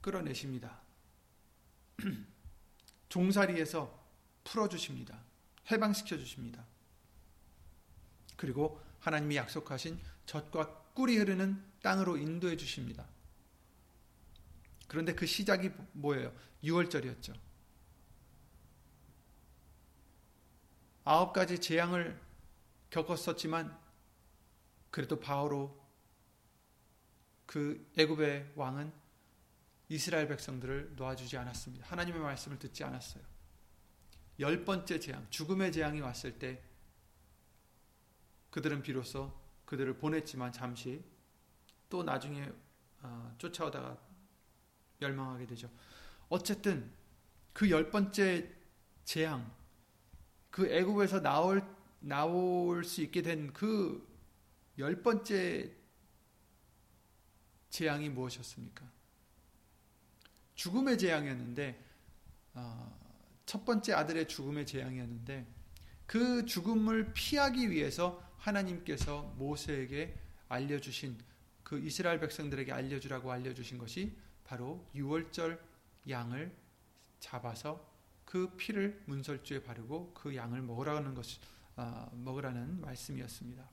[0.00, 0.82] 끌어내십니다.
[3.08, 4.04] 종살이에서
[4.44, 5.18] 풀어주십니다.
[5.70, 6.64] 해방시켜 주십니다.
[8.36, 13.06] 그리고 하나님이 약속하신 젖과 꿀이 흐르는 땅으로 인도해 주십니다.
[14.88, 16.32] 그런데 그 시작이 뭐예요?
[16.62, 17.34] 6월절이었죠.
[21.04, 22.18] 아홉 가지 재앙을
[22.90, 23.78] 겪었었지만
[24.90, 25.82] 그래도 바오로
[27.46, 28.92] 그 애굽의 왕은
[29.88, 31.86] 이스라엘 백성들을 놓아주지 않았습니다.
[31.86, 33.22] 하나님의 말씀을 듣지 않았어요.
[34.40, 36.62] 열 번째 재앙, 죽음의 재앙이 왔을 때
[38.50, 39.32] 그들은 비로소
[39.66, 41.04] 그들을 보냈지만 잠시
[41.90, 42.50] 또 나중에
[43.02, 43.98] 어, 쫓아오다가
[44.98, 45.70] 멸망하게 되죠.
[46.28, 46.90] 어쨌든
[47.52, 48.50] 그 열 번째
[49.04, 49.52] 재앙,
[50.54, 51.64] 그 애굽에서 나올
[52.00, 54.14] 나올 수 있게 된 그
[54.78, 55.70] 열 번째
[57.70, 58.84] 재앙이 무엇이었습니까?
[60.54, 61.84] 죽음의 재앙이었는데
[62.54, 62.98] 어,
[63.46, 65.46] 첫 번째 아들의 죽음의 재앙이었는데
[66.06, 71.18] 그 죽음을 피하기 위해서 하나님께서 모세에게 알려주신
[71.62, 75.60] 그 이스라엘 백성들에게 알려주라고 알려주신 것이 바로 유월절
[76.08, 76.54] 양을
[77.20, 77.93] 잡아서
[78.34, 81.24] 그 피를 문설주에 바르고 그 양을 먹으라는 것,
[81.76, 83.70] 어, 먹으라는 말씀이었습니다.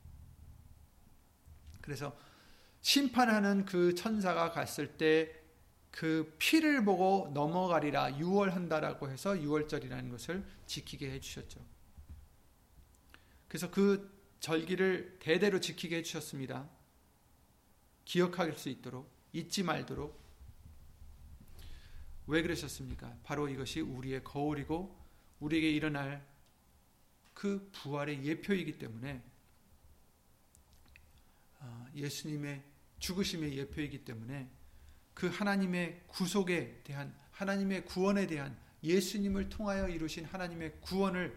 [1.82, 2.16] 그래서
[2.82, 5.42] 심판하는 그 천사가 갔을 때
[5.92, 11.60] 그 피를 보고 넘어가리라 유월한다라고 해서 유월절이라는 것을 지키게 해주셨죠.
[13.48, 14.10] 그래서 그
[14.40, 16.70] 절기를 대대로 지키게 해주셨습니다.
[18.06, 20.21] 기억할 수 있도록 잊지 말도록
[22.28, 23.18] 왜 그러셨습니까?
[23.24, 25.00] 바로 이것이 우리의 거울이고
[25.40, 26.26] 우리에게 일어날
[27.34, 29.24] 그 부활의 예표이기 때문에
[31.60, 32.64] 아, 예수님의
[33.00, 34.50] 죽으심의 예표이기 때문에
[35.14, 41.36] 그 하나님의 구속에 대한 하나님의 구원에 대한 예수님을 통하여 이루신 하나님의 구원을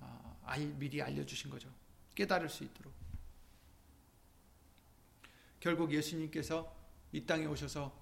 [0.00, 1.72] 아, 미리 알려주신 거죠.
[2.14, 2.92] 깨달을 수 있도록.
[5.60, 6.76] 결국 예수님께서
[7.12, 8.01] 이 땅에 오셔서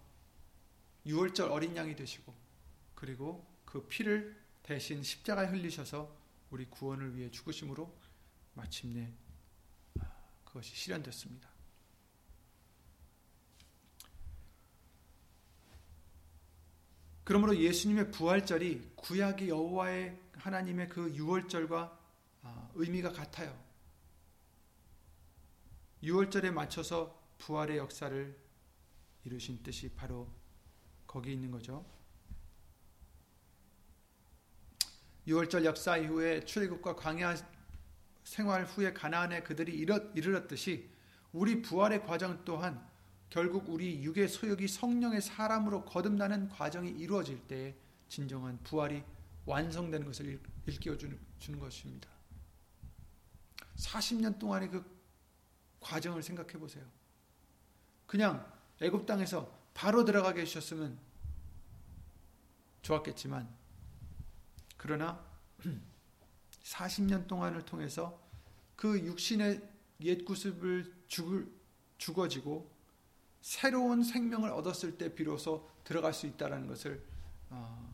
[1.06, 2.34] 6월절 어린 양이 되시고
[2.94, 6.14] 그리고 그 피를 대신 십자가에 흘리셔서
[6.50, 7.92] 우리 구원을 위해 죽으심으로
[8.54, 9.12] 마침내
[10.44, 11.48] 그것이 실현됐습니다.
[17.24, 21.96] 그러므로 예수님의 부활절이 구약의 여호와의 하나님의 그 6월절과
[22.42, 23.56] 아, 의미가 같아요.
[26.02, 28.36] 6월절에 맞춰서 부활의 역사를
[29.24, 30.28] 이루신 뜻이 바로
[31.10, 31.84] 거기 있는 거죠.
[35.26, 37.34] 6월절 역사 이후에 출애굽과 광야
[38.22, 39.76] 생활 후에 가나안에 그들이
[40.14, 40.88] 이르렀듯이
[41.32, 42.88] 우리 부활의 과정 또한
[43.28, 47.74] 결국 우리 육의 소욕이 성령의 사람으로 거듭나는 과정이 이루어질 때
[48.08, 49.02] 진정한 부활이
[49.46, 52.08] 완성되는 것을 일깨워 주는 것입니다.
[53.74, 54.84] 40년 동안의 그
[55.80, 56.84] 과정을 생각해 보세요.
[58.06, 58.46] 그냥
[58.80, 60.98] 애굽 땅에서 바로 들어가게 해주셨으면
[62.82, 63.48] 좋았겠지만
[64.76, 65.24] 그러나
[66.64, 68.22] 40년 동안을 통해서
[68.76, 69.66] 그 육신의
[70.02, 70.94] 옛 구습을
[71.96, 72.70] 죽어지고
[73.40, 77.02] 새로운 생명을 얻었을 때 비로소 들어갈 수 있다는 것을
[77.48, 77.90] 어,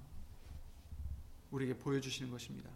[1.52, 2.68] 우리에게 보여주시는 것입니다.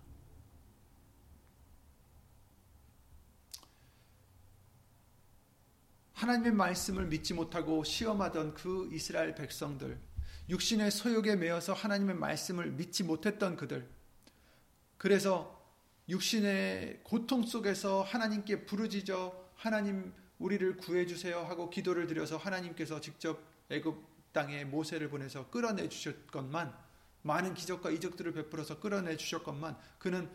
[6.21, 9.99] 하나님의 말씀을 믿지 못하고 시험하던 그 이스라엘 백성들,
[10.51, 13.89] 육신의 소욕에 매여서 하나님의 말씀을 믿지 못했던 그들,
[14.99, 15.59] 그래서
[16.11, 23.41] 육신의 고통 속에서 하나님께 부르짖어 하나님 우리를 구해 주세요 하고 기도를 드려서 하나님께서 직접
[23.71, 26.77] 애굽 땅에 모세를 보내서 끌어내 주셨건만
[27.23, 30.29] 많은 기적과 이적들을 베풀어서 끌어내 주셨건만 그는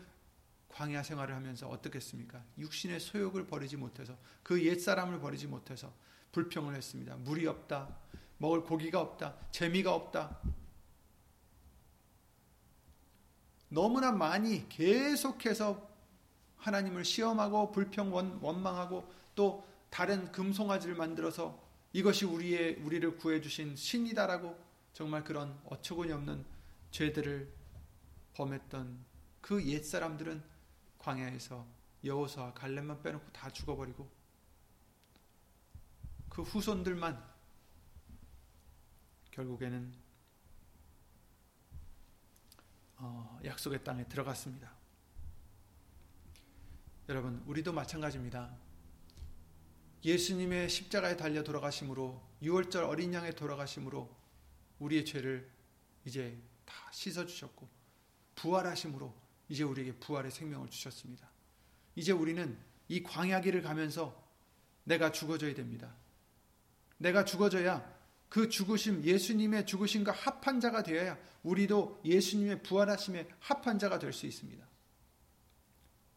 [0.76, 2.44] 광야 생활을 하면서 어떻겠습니까?
[2.58, 5.90] 육신의 소욕을 버리지 못해서 그 옛사람을 버리지 못해서
[6.32, 7.16] 불평을 했습니다.
[7.16, 7.96] 물이 없다.
[8.36, 9.36] 먹을 고기가 없다.
[9.52, 10.38] 재미가 없다.
[13.70, 15.88] 너무나 많이 계속해서
[16.58, 18.12] 하나님을 시험하고 불평
[18.42, 21.58] 원망하고 또 다른 금송아지를 만들어서
[21.94, 24.54] 이것이 우리의 우리를 구해 주신 신이다라고
[24.92, 26.44] 정말 그런 어처구니 없는
[26.90, 27.50] 죄들을
[28.34, 28.98] 범했던
[29.40, 30.55] 그 옛사람들은
[31.06, 31.64] 광야에서
[32.02, 34.10] 여호수아 갈렙만 빼놓고 다 죽어버리고
[36.28, 37.24] 그 후손들만
[39.30, 39.94] 결국에는
[42.96, 44.74] 어, 약속의 땅에 들어갔습니다.
[47.08, 48.56] 여러분, 우리도 마찬가지입니다.
[50.04, 54.12] 예수님의 십자가에 달려 돌아가심으로 6월절 어린 양의 돌아가심으로
[54.80, 55.48] 우리의 죄를
[56.04, 57.68] 이제 다 씻어 주셨고
[58.34, 61.28] 부활하심으로 이제 우리에게 부활의 생명을 주셨습니다.
[61.94, 62.56] 이제 우리는
[62.88, 64.24] 이 광야길을 가면서
[64.84, 65.94] 내가 죽어져야 됩니다.
[66.98, 67.94] 내가 죽어져야
[68.28, 74.66] 그 죽으심 예수님의 죽으심과 합한 자가 되어야 우리도 예수님의 부활하심에 합한 자가 될 수 있습니다.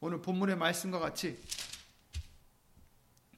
[0.02, 1.38] 오늘 본문의 말씀과 같이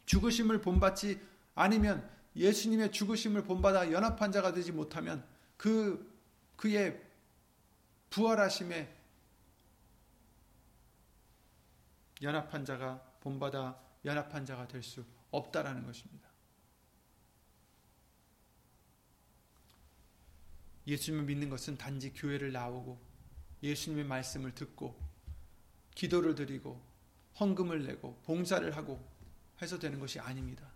[0.05, 1.19] 죽으심을 본받지
[1.55, 5.25] 않으면 예수님의 죽으심을 본받아 연합한 자가 되지 못하면
[5.57, 6.09] 그
[6.55, 7.01] 그의
[8.09, 9.00] 부활하심에
[12.22, 16.30] 연합한 자가 본받아 연합한 자가 될 수 없다라는 것입니다.
[20.88, 22.99] 예수님을 믿는 것은 단지 교회를 나오고
[23.63, 24.99] 예수님의 말씀을 듣고
[25.95, 26.82] 기도를 드리고
[27.39, 29.07] 헌금을 내고 봉사를 하고
[29.61, 30.72] 해서 되는 것이 아닙니다.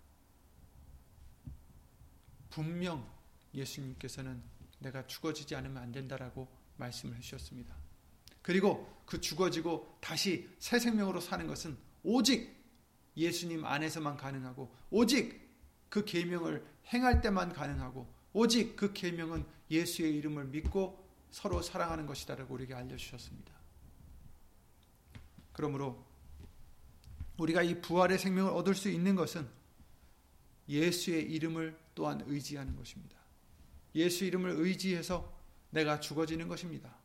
[2.50, 3.12] 분명
[3.54, 4.42] 예수님께서는
[4.80, 7.85] 내가 죽어지지 않으면 안 된다라고 말씀을 해주셨습니다.
[8.46, 12.56] 그리고 그 죽어지고 다시 새 생명으로 사는 것은 오직
[13.18, 15.42] 예수님 안에서만 가능하고 오직
[15.90, 22.76] 그 계명을 행할 때만 가능하고 오직 그 계명은 예수의 이름을 믿고 서로 사랑하는 것이다라고 우리에게
[22.76, 23.52] 알려주셨습니다.
[25.52, 26.06] 그러므로
[27.40, 29.50] 우리가 이 부활의 생명을 얻을 수 있는 것은
[30.70, 33.18] 예수의 이름을 또한 의지하는 것입니다.
[33.96, 35.36] 예수 이름을 의지해서
[35.72, 37.05] 내가 죽어지는 것입니다.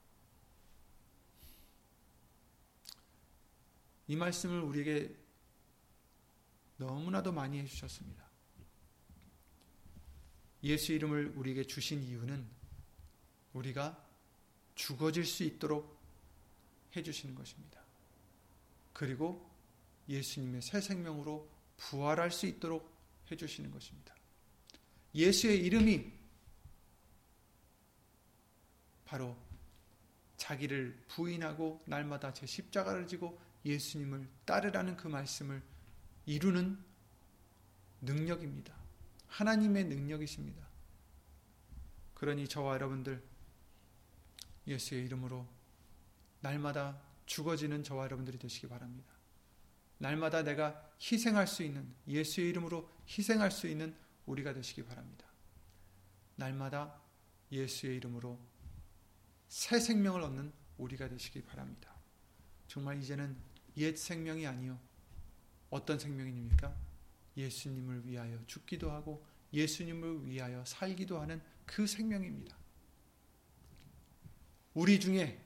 [4.11, 5.14] 이 말씀을 우리에게
[6.78, 8.24] 너무나도 많이 해주셨습니다.
[10.64, 12.44] 예수 이름을 우리에게 주신 이유는
[13.52, 14.04] 우리가
[14.74, 15.96] 죽어질 수 있도록
[16.96, 17.80] 해주시는 것입니다.
[18.92, 19.48] 그리고
[20.08, 22.92] 예수님의 새 생명으로 부활할 수 있도록
[23.30, 24.12] 해주시는 것입니다.
[25.14, 26.12] 예수의 이름이
[29.04, 29.36] 바로
[30.36, 35.62] 자기를 부인하고 날마다 제 십자가를 지고 예수님을 따르라는 그 말씀을
[36.26, 36.78] 이루는
[38.00, 38.74] 능력입니다.
[39.26, 40.68] 하나님의 능력이십니다.
[42.14, 43.22] 그러니 저와 여러분들
[44.66, 45.46] 예수의 이름으로
[46.40, 49.12] 날마다 죽어지는 저와 여러분들이 되시기 바랍니다.
[49.98, 53.94] 날마다 내가 희생할 수 있는 예수의 이름으로 희생할 수 있는
[54.26, 55.26] 우리가 되시기 바랍니다.
[56.36, 57.00] 날마다
[57.52, 58.38] 예수의 이름으로
[59.48, 61.94] 새 생명을 얻는 우리가 되시기 바랍니다.
[62.66, 63.36] 정말 이제는
[63.81, 64.78] 옛 생명이 아니요
[65.70, 66.74] 어떤 생명입니까?
[67.37, 72.57] 예수님을 위하여 죽기도 하고 예수님을 위하여 살기도 하는 그 생명입니다.
[74.74, 75.43] 우리 중에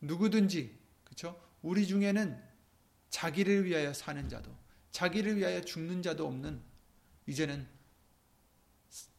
[0.00, 1.40] 누구든지 그렇죠?
[1.62, 2.42] 우리 중에는
[3.10, 4.56] 자기를 위하여 사는 자도
[4.90, 6.60] 자기를 위하여 죽는 자도 없는
[7.26, 7.66] 이제는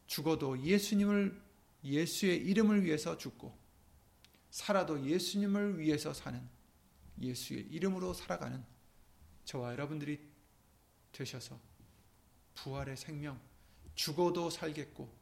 [0.08, 1.42] 죽어도 예수님을
[1.84, 3.58] 예수의 이름을 위해서 죽고
[4.50, 6.42] 살아도 예수님을 위해서 사는
[7.22, 8.63] 예수의 이름으로 살아가는
[9.45, 10.20] 저와 여러분들이
[11.11, 11.59] 되셔서
[12.55, 13.39] 부활의 생명,
[13.95, 15.13] 죽어도 살겠고,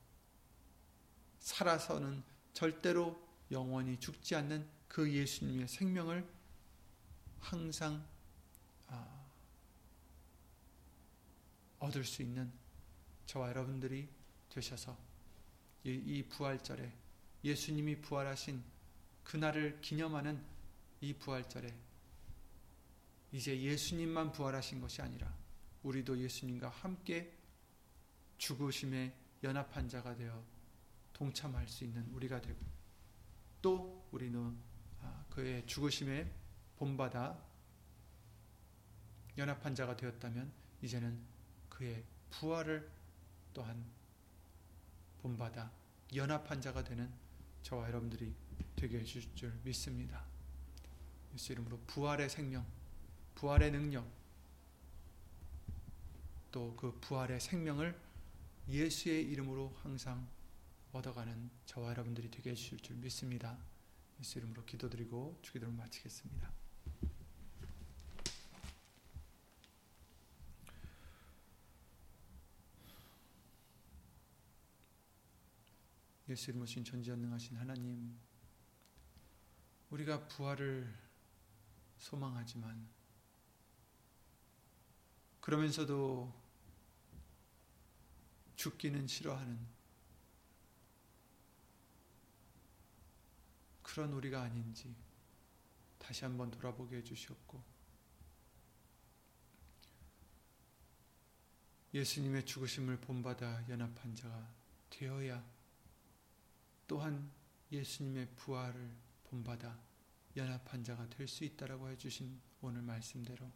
[1.40, 2.24] 살아서는
[2.54, 3.22] 절대로
[3.52, 6.28] 영원히 죽지 않는 그 예수님의 생명을
[7.40, 8.08] 항상
[8.88, 9.26] 아,
[11.80, 12.52] 얻을 수 있는
[13.26, 14.08] 저와 여러분들이
[14.50, 14.98] 되셔서
[15.84, 16.94] 이 부활절에
[17.44, 18.64] 예수님이 부활하신
[19.24, 20.53] 그날을 기념하는
[21.04, 21.68] 이 부활절에
[23.34, 25.36] 이제 예수님만 부활하신 것이 아니라
[25.84, 27.38] 우리도 예수님과 함께
[28.38, 30.42] 죽으심에 연합한 자가 되어
[31.12, 32.58] 동참할 수 있는 우리가 되고
[33.62, 34.58] 또 우리는
[35.02, 36.32] 아, 그의 죽으심에
[36.78, 37.38] 본받아
[39.38, 41.20] 연합한 자가 되었다면 이제는
[41.68, 42.90] 그의 부활을
[43.54, 43.86] 또한
[45.22, 45.70] 본받아
[46.16, 47.12] 연합한 자가 되는
[47.62, 48.34] 저와 여러분들이
[48.78, 50.33] 되게 해주실 줄 믿습니다.
[51.34, 52.66] 예수 이름으로 부활의 생명,
[53.36, 54.06] 부활의 능력,
[56.54, 58.00] 또 그 부활의 생명을
[58.70, 60.30] 예수의 이름으로 항상
[60.92, 63.58] 얻어가는 저와 여러분들이 되게 해주실 줄 믿습니다.
[64.20, 66.54] 예수 이름으로 기도드리고 주기도를 마치겠습니다.
[76.30, 78.16] 예수 이름으로 신 전지전능하신 하나님
[79.90, 81.03] 우리가 부활을
[82.04, 82.86] 소망하지만.
[85.40, 86.34] 그러면서도
[88.58, 89.58] 죽기는 싫어하는
[93.82, 94.94] 그런 우리가 아닌지
[95.98, 97.64] 다시 한번 돌아보게 해주시옵고
[101.94, 104.50] 예수님의 죽으심을 본받아 연합한 자가
[104.90, 105.44] 되어야
[106.88, 107.32] 또한
[107.72, 108.94] 예수님의 부활을
[109.26, 109.93] 본받아
[110.36, 113.52] 연합한 자가 될 수 있다라고 해주신 오늘 말씀대로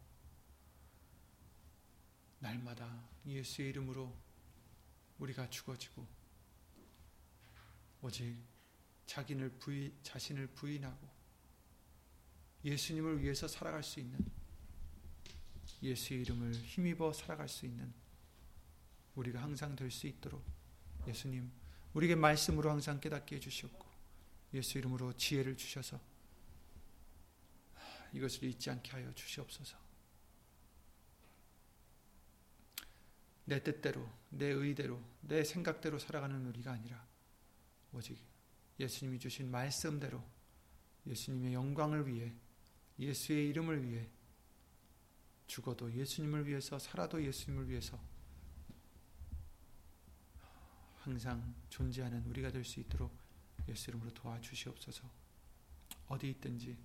[2.38, 4.16] 날마다 예수의 이름으로
[5.18, 6.06] 우리가 죽어지고
[8.00, 8.36] 오직
[9.06, 11.08] 자기를 부인, 자신을 부인하고
[12.64, 14.18] 예수님을 위해서 살아갈 수 있는
[15.82, 17.92] 예수의 이름을 힘입어 살아갈 수 있는
[19.16, 20.44] 우리가 항상 될 수 있도록
[21.06, 21.50] 예수님
[21.94, 23.86] 우리에게 말씀으로 항상 깨닫게 해주셨고
[24.54, 26.00] 예수 이름으로 지혜를 주셔서
[28.12, 29.76] 이것을 잊지 않게 하여 주시옵소서.
[33.44, 37.06] 내 뜻대로, 내 의대로, 내 생각대로 살아가는 우리가 아니라
[37.92, 38.18] 오직
[38.78, 40.22] 예수님이 주신 말씀대로
[41.06, 42.34] 예수님의 영광을 위해
[42.98, 44.08] 예수의 이름을 위해
[45.46, 47.98] 죽어도 예수님을 위해서 살아도 예수님을 위해서
[50.98, 53.16] 항상 존재하는 우리가 될 수 있도록
[53.66, 55.10] 예수 이름으로 도와주시옵소서.
[56.08, 56.76] 어디 있든지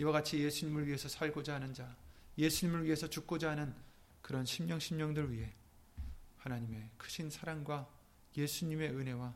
[0.00, 1.94] 이와 같이 예수님을 위해서 살고자 하는 자,
[2.38, 3.74] 예수님을 위해서 죽고자 하는
[4.22, 5.52] 그런 심령 심령들 위해
[6.38, 7.86] 하나님의 크신 사랑과
[8.34, 9.34] 예수님의 은혜와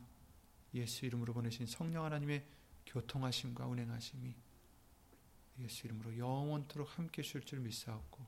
[0.73, 2.43] 예수 이름으로 보내신 성령 하나님의
[2.87, 4.33] 교통하심과 운행하심이
[5.59, 8.25] 예수 이름으로 영원토록 함께 하실 줄 믿사옵고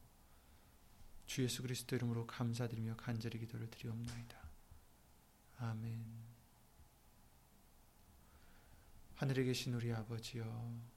[1.26, 4.38] 주 예수 그리스도 이름으로 감사드리며 간절히 기도를 드리옵나이다.
[5.58, 6.06] 아멘.
[9.16, 10.97] 하늘에 계신 우리 아버지여,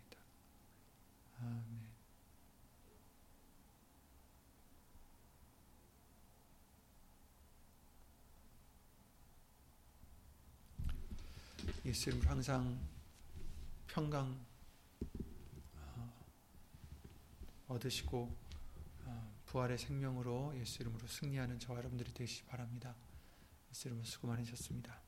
[1.41, 1.81] 아멘.
[11.83, 12.79] 예수님을 항상
[13.87, 14.39] 평강
[15.75, 16.25] 어,
[17.69, 18.37] 얻으시고
[19.05, 22.95] 어, 부활의 생명으로 예수 이름으로 승리하는 저와 여러분들이 되시기 바랍니다.
[23.71, 25.01] 예수 이름으로 수고 많으셨습니다.